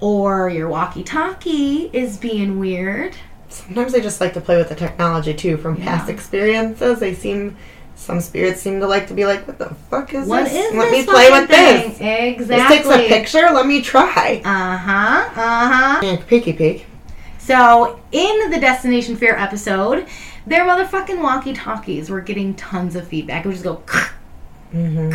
[0.00, 3.14] or your walkie-talkie is being weird,
[3.48, 6.98] Sometimes they just like to play with the technology too from past experiences.
[6.98, 7.56] They seem
[7.94, 10.52] some spirits seem to like to be like, "What the fuck is what this?
[10.52, 11.88] is Let this me play with thing?
[11.88, 11.98] this.
[12.00, 12.56] Exactly.
[12.56, 13.48] This takes a picture.
[13.54, 15.24] Let me try." Uh huh.
[15.34, 16.00] Uh huh.
[16.02, 16.84] Yeah, peeky peek.
[17.46, 20.08] So, in the Destination Fear episode,
[20.48, 23.44] their motherfucking walkie talkies were getting tons of feedback.
[23.44, 23.82] It would just go,
[24.74, 25.12] Mm-hmm.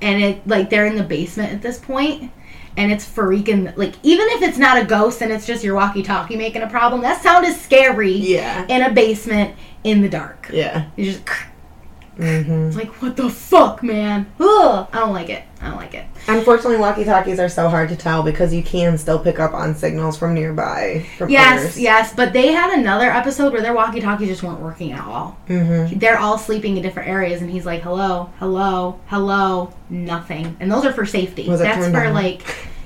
[0.00, 2.32] and it, like, they're in the basement at this point,
[2.76, 6.02] and it's freaking, like, even if it's not a ghost and it's just your walkie
[6.02, 8.66] talkie making a problem, that sound is scary Yeah.
[8.68, 9.54] in a basement
[9.84, 10.50] in the dark.
[10.52, 10.86] Yeah.
[10.96, 11.22] You just,
[12.18, 12.76] Mm-hmm.
[12.78, 14.30] like, what the fuck, man?
[14.38, 15.44] Ugh, I don't like it.
[15.60, 16.04] I don't like it.
[16.28, 19.74] Unfortunately, walkie talkies are so hard to tell because you can still pick up on
[19.74, 21.06] signals from nearby.
[21.18, 21.80] From Yes, others.
[21.80, 25.38] yes, but they had another episode where their walkie talkies just weren't working at all.
[25.48, 25.98] Mm-hmm.
[25.98, 30.84] they're all sleeping in different areas and he's like hello hello hello nothing and those
[30.84, 32.14] are for safety Was that's for on?
[32.14, 32.42] like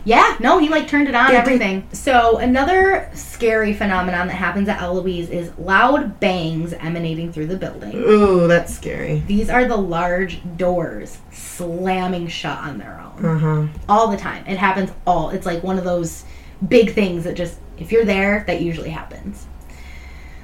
[0.07, 1.87] yeah no he like turned it on everything.
[1.93, 7.95] So another scary phenomenon that happens at eloise is loud bangs emanating through the building.
[7.97, 9.23] Ooh, that's scary.
[9.27, 13.27] these are the large doors slamming shut on their own.
[13.27, 13.67] Uh huh.
[13.89, 14.47] all the time.
[14.47, 16.25] It happens all it's like one of those
[16.67, 19.47] big things that just if you're there that usually happens.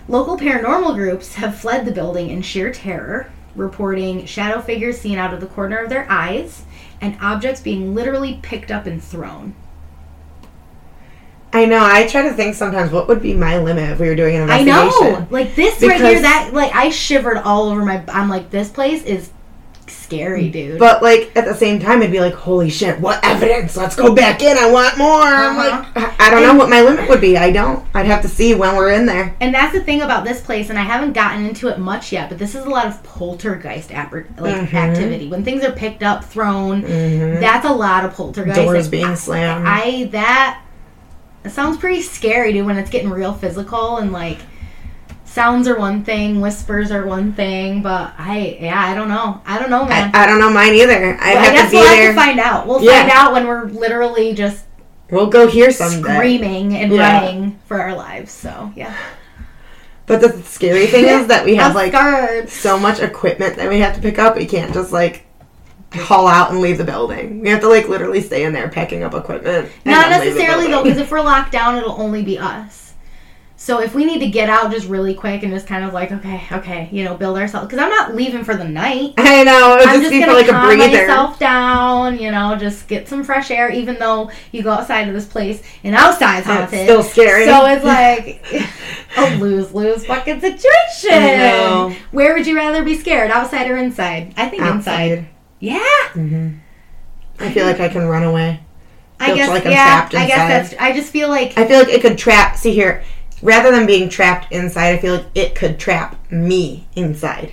[0.09, 5.33] Local paranormal groups have fled the building in sheer terror, reporting shadow figures seen out
[5.33, 6.65] of the corner of their eyes
[7.03, 9.55] and objects being literally picked up and thrown.
[11.53, 11.81] I know.
[11.83, 14.43] I try to think sometimes what would be my limit if we were doing an
[14.43, 14.79] investigation.
[14.79, 16.23] I know, like this right here.
[16.23, 18.03] That like I shivered all over my.
[18.09, 19.31] I'm like, this place is
[19.95, 20.78] scary, dude.
[20.78, 23.76] But like at the same time, it'd be like, holy shit, what evidence?
[23.76, 24.57] Let's go back in.
[24.59, 25.22] I want more.
[25.22, 25.84] I'm Uh-huh.
[25.95, 27.36] like, I I don't know what my limit would be.
[27.36, 27.84] I don't.
[27.95, 29.34] I'd have to see when we're in there.
[29.40, 32.28] And that's the thing about this place, and I haven't gotten into it much yet,
[32.28, 34.05] but this is a lot of poltergeist like
[34.36, 34.74] Mhm.
[34.74, 35.28] activity.
[35.28, 37.40] When things are picked up, thrown, Mhm.
[37.40, 38.57] that's a lot of poltergeist.
[38.61, 39.66] Doors Like, being I- slammed.
[39.66, 40.61] I that
[41.49, 42.64] sounds pretty scary, dude.
[42.66, 44.38] When it's getting real physical and like
[45.33, 49.41] sounds are one thing, whispers are one thing, but I yeah, I don't know.
[49.47, 50.11] I don't know, man.
[50.14, 51.16] I don't know mine either.
[51.20, 52.03] I have guess to be we'll there.
[52.07, 52.66] have to find out.
[52.66, 53.01] We'll Yeah.
[53.01, 54.64] find out when we're literally just
[55.11, 56.14] we'll go here someday.
[56.14, 57.20] screaming and Yeah.
[57.22, 58.30] running for our lives.
[58.33, 58.95] So yeah,
[60.07, 62.49] But the scary thing is that we have like scared.
[62.51, 64.37] so much equipment that we have to pick up.
[64.37, 65.24] We can't just like
[65.95, 67.41] haul out and leave the building.
[67.41, 69.68] We have to like literally stay in there packing up equipment.
[69.85, 72.82] Not then leave the necessarily though, because if we're locked down, it'll only be us.
[73.63, 76.11] So if we need to get out just really quick and just kind of like,
[76.11, 79.15] okay, okay, you know, build ourselves, because I'm not leaving for the night.
[79.19, 79.79] I know.
[79.79, 81.07] I'm just just gonna like a calm breather.
[81.07, 83.71] myself down, you know, just get some fresh air.
[83.71, 87.45] Even though you go outside of this place and outside's It's haunted, still scary.
[87.45, 87.85] So it's
[89.17, 91.97] like a lose lose fucking situation.
[92.11, 94.35] Where would you rather be scared, outside or inside?
[94.37, 95.13] I think inside.
[95.13, 95.29] Outside.
[95.61, 96.55] Yeah, hmm
[97.39, 98.61] I feel like I can run away.
[99.23, 99.49] I guess.
[99.49, 100.83] like I'm yeah, trapped I guess that's.
[100.83, 102.57] I just feel like I feel like it could trap.
[102.57, 103.05] See here,
[103.43, 107.53] rather than being trapped inside, I feel like it could trap me inside,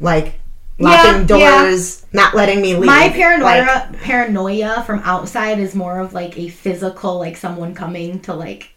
[0.00, 0.34] like
[0.78, 1.62] locking Yeah, yeah.
[1.62, 2.86] doors, not letting me leave.
[2.86, 8.20] My paranoia Like, paranoia from outside is more of like a physical, like someone coming
[8.20, 8.70] to like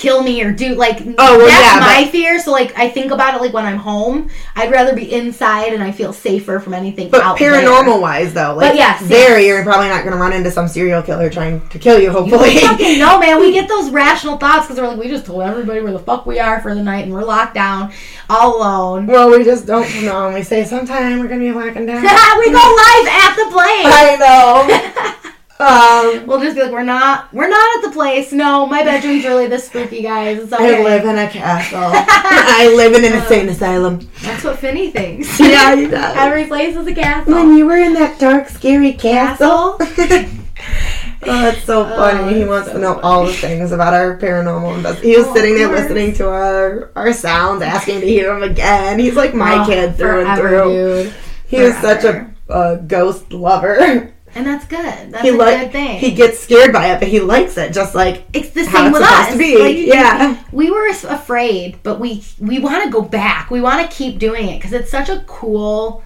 [0.00, 2.40] kill me or do like Oh, well, that's yeah, my fear.
[2.40, 5.82] So like I think about it like when I'm home, I'd rather be inside and
[5.82, 8.00] I feel safer from anything but paranormal there.
[8.00, 9.46] wise, though, like But yes, there, yes.
[9.46, 12.04] you're probably not going to run into some serial killer trying to kill you.
[12.06, 13.38] You Hopefully, fucking know, man.
[13.40, 16.24] We get those rational thoughts because we're like, we just told everybody where the fuck
[16.26, 17.92] we are for the night and we're locked down,
[18.30, 19.06] all alone.
[19.06, 20.26] well, we just don't know.
[20.26, 22.02] And we say sometime we're going to be walking down.
[22.38, 23.86] we go live at the place.
[23.86, 25.16] I know.
[25.60, 28.32] Um, We'll just be like, we're not, we're not at the place.
[28.32, 30.38] No, my bedroom's really this spooky, guys.
[30.38, 30.80] It's okay.
[30.80, 31.80] I live in a castle.
[31.92, 34.00] I live in an insane asylum.
[34.22, 35.38] That's what Finney thinks.
[35.40, 36.16] Yeah, he does.
[36.16, 37.34] Every place is a castle.
[37.34, 39.76] When you were in that dark, scary castle.
[39.78, 40.36] Castle?
[41.22, 42.34] oh, that's so funny.
[42.34, 43.02] he Oh, wants so to know funny.
[43.04, 45.00] all the things about our paranormal invest.
[45.02, 48.98] He was Oh, sitting there listening to our our sounds, asking to hear them again.
[48.98, 50.72] He's like my Oh, kid through and through.
[51.04, 51.14] dude.
[51.46, 54.12] He was such a, a ghost lover.
[54.34, 55.10] And that's good.
[55.12, 55.98] That's he a like good thing.
[55.98, 57.72] he gets scared by it, but he likes it.
[57.72, 59.30] Just like it's the same it's with us.
[59.36, 60.42] Like, Yeah.
[60.52, 63.50] we were afraid, but we we want to go back.
[63.50, 66.04] We want to keep doing it because it's such a cool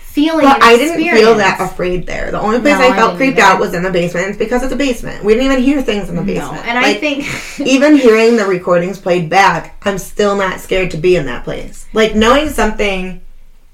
[0.00, 0.44] feeling.
[0.44, 2.30] But I didn't feel that afraid there.
[2.32, 3.46] The only place No, I felt creeped either.
[3.46, 4.26] out was in the basement.
[4.30, 5.22] It's because it's a basement.
[5.24, 6.66] We didn't even hear things in the No, basement.
[6.66, 7.24] and I think
[7.60, 11.86] even hearing the recordings played back, I'm still not scared to be in that place.
[11.92, 13.20] Like knowing something,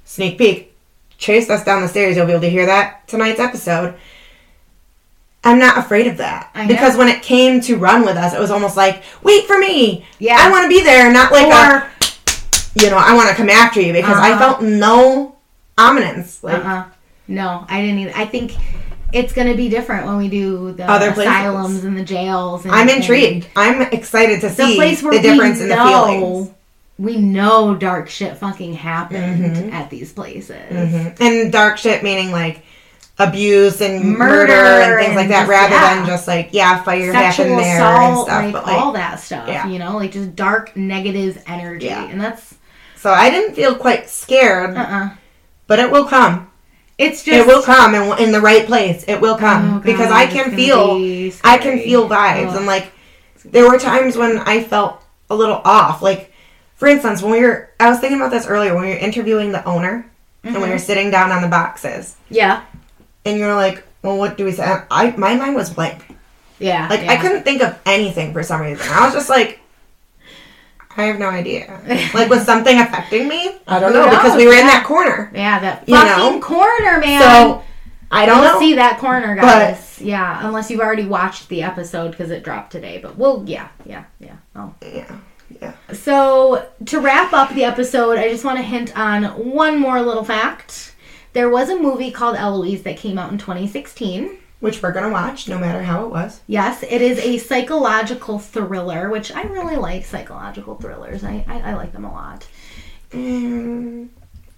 [0.05, 0.74] sneak peek,
[1.19, 2.17] chased us down the stairs.
[2.17, 3.95] You'll be able to hear that tonight's episode.
[5.47, 8.41] I'm not afraid of that I because when it came to run with us, it
[8.41, 10.07] was almost like, "Wait for me!
[10.19, 10.37] Yeah.
[10.39, 11.91] I want to be there." Not like or a,
[12.83, 14.39] you know, I want to come after you because I Uh-huh.
[14.39, 15.37] felt no
[15.77, 16.43] ominence.
[16.43, 16.85] Like, uh-uh.
[17.29, 18.13] no, I didn't either.
[18.17, 18.53] I think
[19.13, 21.31] it's gonna be different when we do the Other places.
[21.33, 22.65] asylums and the jails.
[22.65, 23.47] And, I'm intrigued.
[23.55, 26.51] I'm excited to see The place where the difference we in the feelings.
[26.99, 29.73] We know dark shit fucking happened Mhm.
[29.73, 30.57] at these places.
[30.71, 31.21] Mhm.
[31.21, 32.63] And dark shit meaning like
[33.19, 35.95] abuse and Murder murder, and things and like that, just- rather yeah.
[35.95, 37.83] than just like yeah, fire Sexual happened there and
[38.13, 38.43] assault, stuff.
[38.45, 39.49] like, but like, all that stuff.
[39.49, 39.67] yeah.
[39.69, 42.05] You know, like just dark negative energy, Yeah.
[42.05, 42.55] and that's
[42.97, 45.09] so I didn't feel quite scared, uh uh
[45.67, 46.49] but it will come.
[46.99, 49.05] It's just it will come in, in the right place.
[49.09, 50.97] It will Oh, come God, because I can feel.
[50.97, 52.57] be I can feel vibes Ugh.
[52.57, 52.93] and like
[53.45, 56.03] there were times when I felt a little off.
[56.03, 56.33] Like
[56.85, 59.53] for instance, when we were I was thinking about this earlier when we were interviewing
[59.53, 60.05] the owner
[60.43, 60.71] and we Mhm.
[60.73, 62.61] were sitting down on the boxes yeah,
[63.25, 66.05] and you were like, "Well, what do we say?" I my mind was blank.
[66.59, 66.87] yeah.
[66.91, 67.13] Like yeah.
[67.13, 68.87] I couldn't think of anything for some reason.
[68.93, 69.61] I was just like,
[70.97, 71.81] I have no idea.
[72.15, 73.57] Like was something affecting me?
[73.67, 74.55] I don't Who know because we knows?
[74.55, 75.31] were in that corner.
[75.35, 76.47] Yeah, that You fucking know?
[76.47, 77.23] corner, man.
[77.23, 77.63] So
[78.13, 78.61] I don't we'll know.
[78.61, 79.99] see that corner, But- guys.
[80.01, 82.99] yeah, unless you've already watched the episode because it dropped today.
[83.03, 84.37] But we'll, yeah, yeah, yeah.
[84.55, 84.73] Oh.
[84.83, 85.05] Yeah,
[85.65, 85.95] yeah.
[85.95, 90.25] So to wrap up the episode, I just want to hint on one more little
[90.25, 90.95] fact.
[91.33, 94.39] There was a movie called Eloise that came out in 2016.
[94.61, 96.41] which we're gonna watch no matter how it was.
[96.47, 101.23] Yes, it is a psychological thriller, which I really like psychological thrillers.
[101.23, 102.47] I, I, I like them a lot.
[103.11, 104.09] Mm,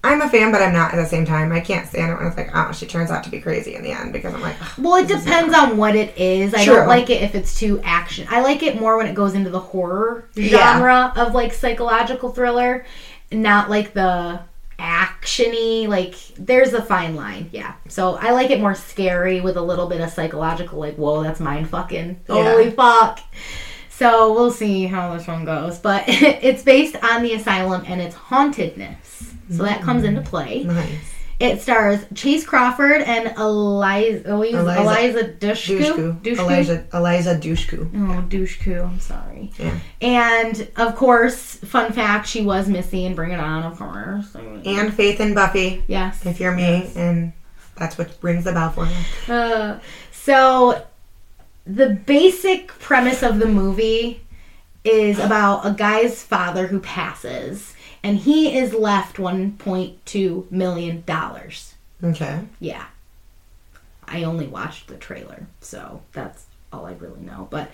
[0.06, 1.52] I'm a fan, but I'm not at the same time.
[1.52, 3.82] I can't stand it when it's like, oh, she turns out to be crazy in
[3.82, 6.54] the end because I'm like, Well, it depends on what it is.
[6.54, 6.76] I True.
[6.76, 8.26] don't like it if it's too action.
[8.30, 10.58] I like it more when it goes into the horror Yeah.
[10.78, 12.86] genre of like psychological thriller,
[13.32, 14.40] not like the
[14.78, 15.88] actiony.
[15.88, 17.48] Like there's a fine line.
[17.52, 17.74] Yeah.
[17.88, 20.78] So I like it more scary with a little bit of psychological.
[20.78, 22.20] Like whoa, that's mind fucking.
[22.28, 22.50] Yeah.
[22.52, 23.20] Holy fuck.
[23.90, 25.78] So we'll see how this one goes.
[25.78, 29.34] But it's based on the asylum and its hauntedness.
[29.50, 30.64] So that comes into play.
[30.64, 31.14] Nice.
[31.38, 36.20] It stars Chace Crawford and Eliza Eliza, Eliza Eliza Dushku.
[36.22, 36.38] Dushku.
[36.38, 37.80] Eliza, Eliza Dushku.
[37.94, 38.82] Oh, Dushku.
[38.82, 39.52] I'm sorry.
[39.58, 39.78] Yeah.
[40.00, 44.34] And of course, fun fact: she was Missy and Bring It On, of course.
[44.34, 46.24] And Faith and Buffy, yes.
[46.24, 47.34] if you're me, and
[47.76, 48.96] that's what rings the bell for me.
[49.28, 49.78] Uh,
[50.12, 50.86] so,
[51.66, 54.22] the basic premise of the movie
[54.84, 57.74] is about a guy's father who passes,
[58.06, 61.74] and he is left 1.2 million dollars.
[62.04, 62.40] Okay.
[62.60, 62.86] Yeah.
[64.04, 67.48] I only watched the trailer, so that's all I really know.
[67.50, 67.68] But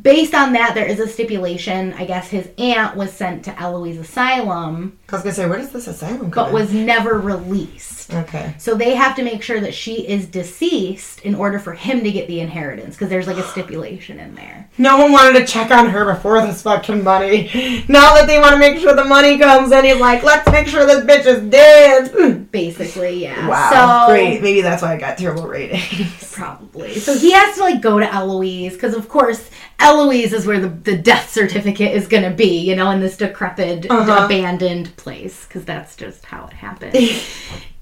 [0.00, 1.92] based on that, there is a stipulation.
[1.94, 5.70] I guess his aunt was sent to Eloise Asylum, I was gonna say, where does
[5.70, 8.12] this asylum come but was never released.
[8.12, 8.54] Okay.
[8.58, 12.10] So they have to make sure that she is deceased in order for him to
[12.10, 14.68] get the inheritance, because there's like a stipulation in there.
[14.76, 17.44] No one wanted to check on her before this fucking money.
[17.88, 20.66] Now that they want to make sure the money comes in, he's like, let's make
[20.66, 22.50] sure this bitch is dead.
[22.50, 23.48] Basically, yeah.
[23.48, 24.06] Wow.
[24.06, 24.42] So, Great.
[24.42, 26.32] Maybe that's why I got terrible ratings.
[26.32, 26.98] Probably.
[26.98, 29.48] So he has to like go to Eloise because, of course,
[29.80, 33.16] Eloise is where the, the death certificate is going to be, you know, in this
[33.16, 34.24] decrepit, Uh-huh.
[34.24, 36.94] abandoned place because that's just how it happened.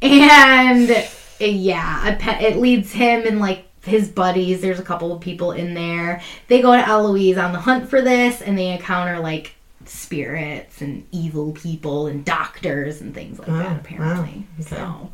[0.02, 0.88] and
[1.38, 4.60] yeah, it leads him and like his buddies.
[4.60, 6.22] There's a couple of people in there.
[6.48, 11.06] They go to Eloise on the hunt for this and they encounter like spirits and
[11.10, 13.76] evil people and doctors and things like Oh, that, wow.
[13.80, 14.44] apparently.
[14.60, 14.76] Okay.
[14.76, 15.10] So.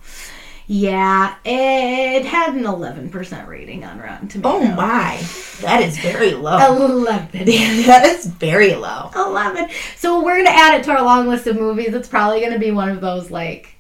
[0.71, 4.69] Yeah, it had an 11% rating on Rotten Tomatoes.
[4.71, 5.17] Oh my.
[5.63, 6.59] That is very low.
[6.59, 7.31] 11.
[7.87, 9.11] that is very low.
[9.17, 9.71] 11.
[9.97, 11.95] So we're going to add it to our long list of movies.
[11.95, 13.77] It's probably going to be one of those, like,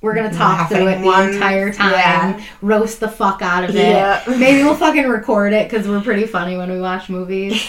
[0.00, 2.44] we're going to talk through it the entire time, Yeah.
[2.62, 3.76] roast the fuck out of it.
[3.76, 4.22] Yeah.
[4.28, 7.62] Maybe we'll fucking record it because we're pretty funny when we watch movies.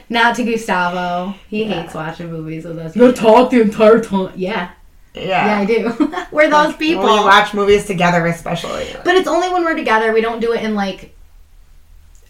[0.08, 1.34] Not to Gustavo.
[1.50, 1.82] He Yeah.
[1.82, 2.96] hates watching movies with us.
[2.96, 4.32] You talk the entire time.
[4.34, 4.70] Yeah.
[5.14, 5.46] Yeah.
[5.46, 6.14] Yeah, I do.
[6.32, 7.04] we're those people.
[7.04, 8.88] We watch movies together, especially.
[9.04, 10.12] But it's only when we're together.
[10.12, 11.14] We don't do it in like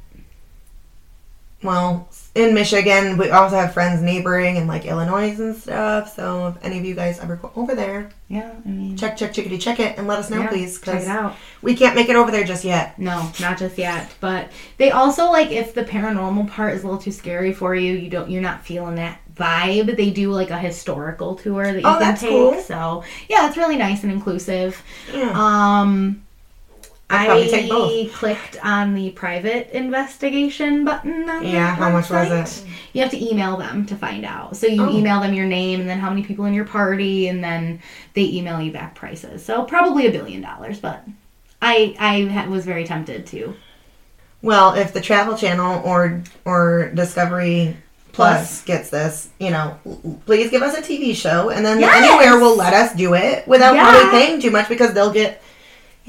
[1.62, 3.18] well, in Michigan.
[3.18, 6.14] We also have friends neighboring in like Illinois and stuff.
[6.14, 9.32] So if any of you guys ever go over there, Yeah, I mean, check, check,
[9.32, 11.34] chickadee, check it and let us know, yeah, please, check it out.
[11.60, 12.98] we can't make it over there just yet.
[12.98, 14.12] No, not just yet.
[14.20, 17.94] But they also like if the paranormal part is a little too scary for you,
[17.94, 19.96] you don't you're not feeling that vibe.
[19.96, 22.30] They do like a historical tour that you Oh, can take.
[22.30, 22.60] cool.
[22.60, 24.80] So yeah, it's really nice and inclusive.
[25.12, 25.32] Yeah.
[25.34, 26.99] Um I'd probably take both.
[27.10, 31.28] I clicked on the private investigation button.
[31.28, 32.64] On Yeah, how much was it?
[32.92, 34.56] You have to email them to find out.
[34.56, 34.96] So you Oh.
[34.96, 37.80] email them your name and then how many people in your party, and then
[38.14, 39.44] they email you back prices.
[39.44, 41.04] So probably a billion dollars, but
[41.60, 43.54] I I was very tempted to.
[44.42, 47.76] Well, if the Travel Channel or or Discovery
[48.12, 49.78] Plus gets this, you know,
[50.26, 52.04] please give us a TV show, and then Yes!
[52.04, 53.92] anywhere will let us do it without Yeah.
[53.92, 55.42] really paying too much because they'll get.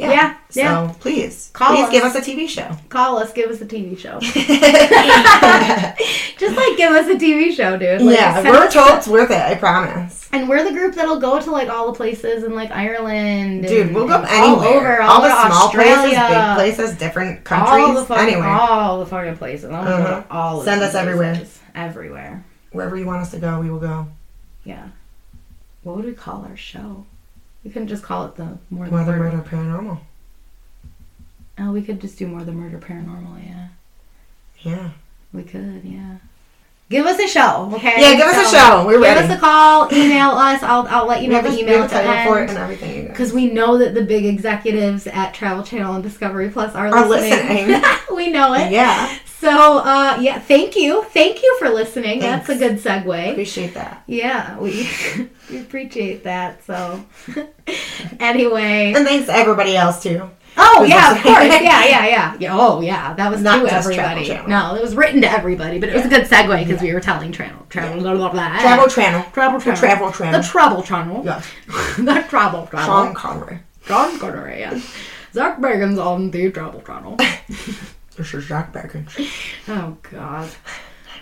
[0.02, 0.12] Yeah.
[0.12, 0.93] Yeah, So yeah.
[0.99, 1.91] please, Call please us.
[1.91, 2.76] give us a TV show.
[2.89, 4.20] Call us, give us a TV show.
[6.38, 8.02] Just like give us a TV show, dude.
[8.02, 9.38] Like, yeah, we're told it's worth it.
[9.38, 10.28] I promise.
[10.34, 13.68] And we're the group that'll go to like all the places in like Ireland.
[13.68, 14.41] Dude, and- we'll go anywhere.
[14.41, 18.28] All over, all all, the small Australia, places, big places, different all countries, the fucking,
[18.34, 19.70] anywhere, all the fucking places.
[19.70, 20.24] Go Uh-huh.
[20.32, 20.64] all.
[20.64, 21.39] Send us everywhere.
[21.76, 22.43] Everywhere.
[22.72, 24.08] wherever you want us to go, we will go.
[24.64, 24.88] Yeah.
[25.84, 27.06] What would we call our show?
[27.64, 29.38] We couldn't just call it the more than Mother murder.
[29.38, 29.99] Murder Paranormal.
[31.59, 33.38] Oh, we could just do more than murder paranormal.
[33.45, 33.68] Yeah,
[34.62, 34.89] Yeah.
[35.32, 35.82] we could.
[35.84, 36.16] Yeah.
[36.89, 37.93] give us a show, okay?
[38.01, 38.86] Yeah, give us a show.
[38.86, 39.22] We're give ready.
[39.22, 40.64] Give us a call, email us.
[40.64, 42.49] I'll I'll let you know the email have at a the title for it end.
[42.51, 43.07] and everything.
[43.07, 47.07] Because we know that the big executives at Travel Channel and Discovery Plus are, Are
[47.07, 47.68] listening.
[47.70, 47.99] listening.
[48.16, 48.72] we know it.
[48.72, 49.07] Yeah,
[49.42, 51.04] So, uh, yeah, thank you.
[51.06, 52.20] Thank you for listening.
[52.20, 53.32] That's a good segue.
[53.32, 54.04] appreciate that.
[54.06, 54.88] Yeah, we,
[55.50, 56.64] we appreciate that.
[56.64, 57.04] So,
[58.20, 58.94] anyway.
[58.96, 60.30] And thanks to everybody else too.
[60.58, 61.44] Oh, yeah, of course.
[61.44, 62.38] Yeah, yeah, yeah.
[62.39, 62.56] yeah.
[62.56, 63.16] Oh, yeah.
[63.16, 64.28] That was Not to just Travel everybody.
[64.28, 64.48] Channel.
[64.48, 67.00] No, it was written to everybody, but it was a good segue because we were
[67.00, 68.60] telling travel, travel, blah, blah, blah.
[68.60, 69.24] Travel Channel.
[69.32, 69.80] travel, The channel.
[69.80, 70.39] Travel Channel.
[70.39, 71.26] The travel channel.
[71.26, 71.42] Yeah.
[71.98, 73.14] the travel Sean channel.
[73.16, 73.60] Connery.
[73.88, 74.96] John Connery, yes.
[75.34, 77.18] Zach Bagans on the travel channel.
[78.22, 79.08] This is Jack Bacon.
[79.68, 80.48] Oh God.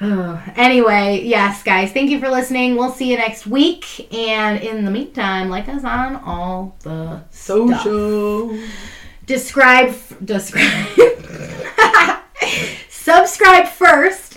[0.01, 0.43] Oh.
[0.57, 2.75] Anyway, yes, guys, thank you for listening.
[2.75, 4.13] We'll see you next week.
[4.13, 7.33] And in the meantime, like us on all the stuff.
[7.33, 8.59] Social.
[9.25, 9.95] Describe,
[10.25, 10.87] describe,
[12.89, 14.28] subscribe first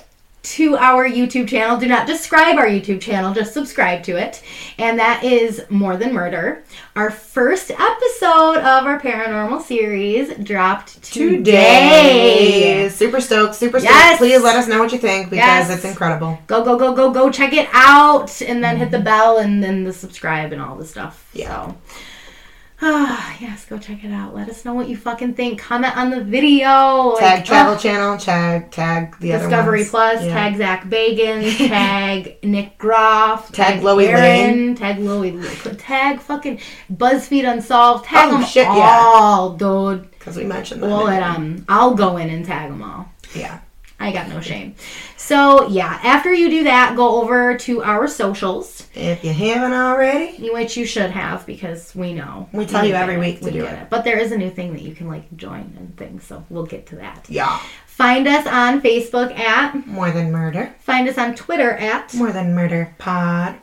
[0.43, 1.79] to our YouTube channel.
[1.79, 4.43] Do not describe our YouTube channel, just subscribe to it.
[4.79, 6.65] And that is More Than Murder.
[6.97, 11.37] Our first episode of our paranormal series dropped today.
[11.37, 12.89] Today.
[12.89, 13.93] Super stoked, super stoked.
[13.95, 14.19] Yes.
[14.19, 15.71] Please let us know what you think because Yes.
[15.71, 16.39] it's incredible.
[16.47, 19.05] go go go go go check it out and then hit the mm-hmm.
[19.05, 21.67] bell and then the subscribe and all the stuff Yeah.
[21.69, 21.77] so
[22.85, 24.35] ah yes go check it out.
[24.35, 25.59] Let us know what you fucking think.
[25.61, 27.15] Comment on the video.
[27.19, 30.33] Tag Like, Travel ugh, Channel, tag tag the other discovery plus Yeah.
[30.35, 35.33] tag zach bagan tag nick groff Tag Loey Aaron, tag Loey
[35.79, 36.59] tag fucking
[36.93, 38.05] buzzfeed unsolved.
[38.07, 39.01] Tag Oh, them shit, yeah.
[39.01, 40.11] all dude.
[40.13, 40.89] Because we mentioned that.
[40.89, 43.09] well and um i'll go in and tag them all.
[43.35, 43.61] Yeah.
[44.03, 44.75] I got no shame.
[45.17, 50.51] So, yeah, after you do that, go over to our socials, If you haven't already,
[50.51, 52.49] which you should have because we know.
[52.53, 53.21] We tell you every it.
[53.21, 53.91] week to We do get it.
[53.91, 56.67] But there is a new thing that you can like join and things, so we'll
[56.67, 57.27] get to that.
[57.29, 57.61] yeah.
[57.87, 60.75] Find us on Facebook at, More than murder.
[60.81, 63.57] find us on Twitter at More than murder pod.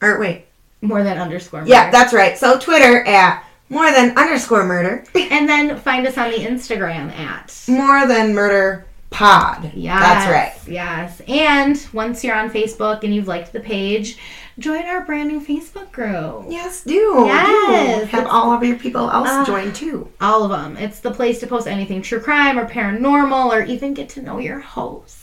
[0.00, 0.46] Or wait.
[0.80, 2.38] more than underscore Yeah, that's right.
[2.38, 5.04] So Twitter at more than underscore murder.
[5.14, 7.64] and then find us on the Instagram at.
[7.68, 9.72] More than murder pod.
[9.74, 10.00] Yes.
[10.00, 10.72] That's right.
[10.72, 11.22] Yes.
[11.28, 14.18] And once you're on Facebook and you've liked the page,
[14.58, 16.46] join our brand new Facebook group.
[16.48, 16.92] Yes, do.
[17.26, 18.06] Yes, Do.
[18.16, 19.44] Have all of your people else Ah.
[19.44, 20.08] join too.
[20.20, 20.76] All of them.
[20.76, 24.38] It's the place to post anything true crime or paranormal or even get to know
[24.38, 25.22] your hosts.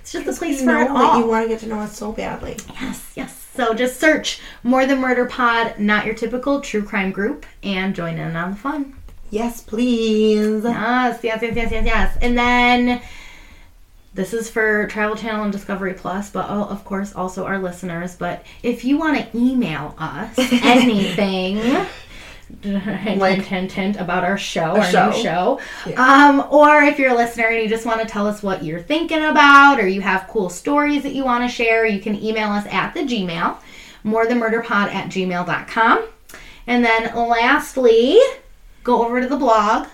[0.00, 1.18] It's just the place for it all.
[1.20, 2.56] you want to get to know us so badly.
[2.80, 3.46] yes, yes.
[3.54, 8.16] So just search More Than Murder Pod, not your typical true crime group, and join
[8.16, 8.94] in on the fun.
[9.30, 10.64] Yes, please.
[10.64, 12.18] Yes, yes, yes, yes, yes, yes.
[12.22, 13.00] And then
[14.14, 18.16] this is for Travel Channel and Discovery Plus, but oh, of course also our listeners.
[18.16, 21.56] But if you want to email us anything,
[22.62, 25.10] hint, Like- hint, hint, about our show, our show.
[25.10, 26.02] new show, Yeah.
[26.30, 28.80] um, or if you're a listener and you just want to tell us what you're
[28.82, 32.48] thinking about, or you have cool stories that you want to share, you can email
[32.50, 33.58] us at the Gmail,
[34.04, 36.08] more than murderpod at gmail.com.
[36.66, 38.18] And then lastly,
[38.88, 39.86] go over to the blog.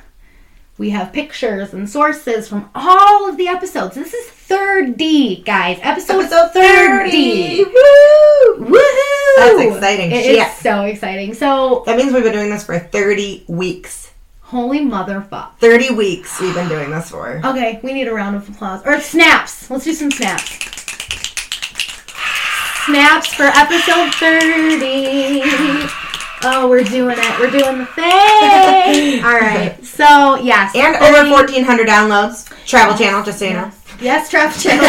[0.79, 3.97] We have pictures and sources from all of the episodes.
[3.97, 5.79] This is 30, guys.
[5.83, 7.11] Episode, Episode 30.
[7.11, 7.65] 30.
[7.65, 8.67] Woo!
[8.67, 9.37] Woohoo!
[9.37, 10.39] That's exciting It shit.
[10.47, 11.35] is so exciting.
[11.35, 14.13] So, That means we've been doing this for 30 weeks.
[14.43, 15.57] holy motherfuck.
[15.59, 17.41] 30 weeks we've been doing this for.
[17.45, 18.81] Okay, we need a round of applause.
[18.87, 19.69] Or snaps.
[19.71, 20.51] Let's do some snaps.
[22.87, 25.43] Snaps for episode 30.
[26.47, 27.41] Oh, we're doing it.
[27.41, 29.25] We're doing the thing.
[29.25, 29.77] All right.
[29.83, 30.75] So, yes.
[30.75, 32.49] And over 1,400 downloads.
[32.67, 33.71] Travel Channel, just so you know.
[34.01, 34.85] Yes, Travel Channel.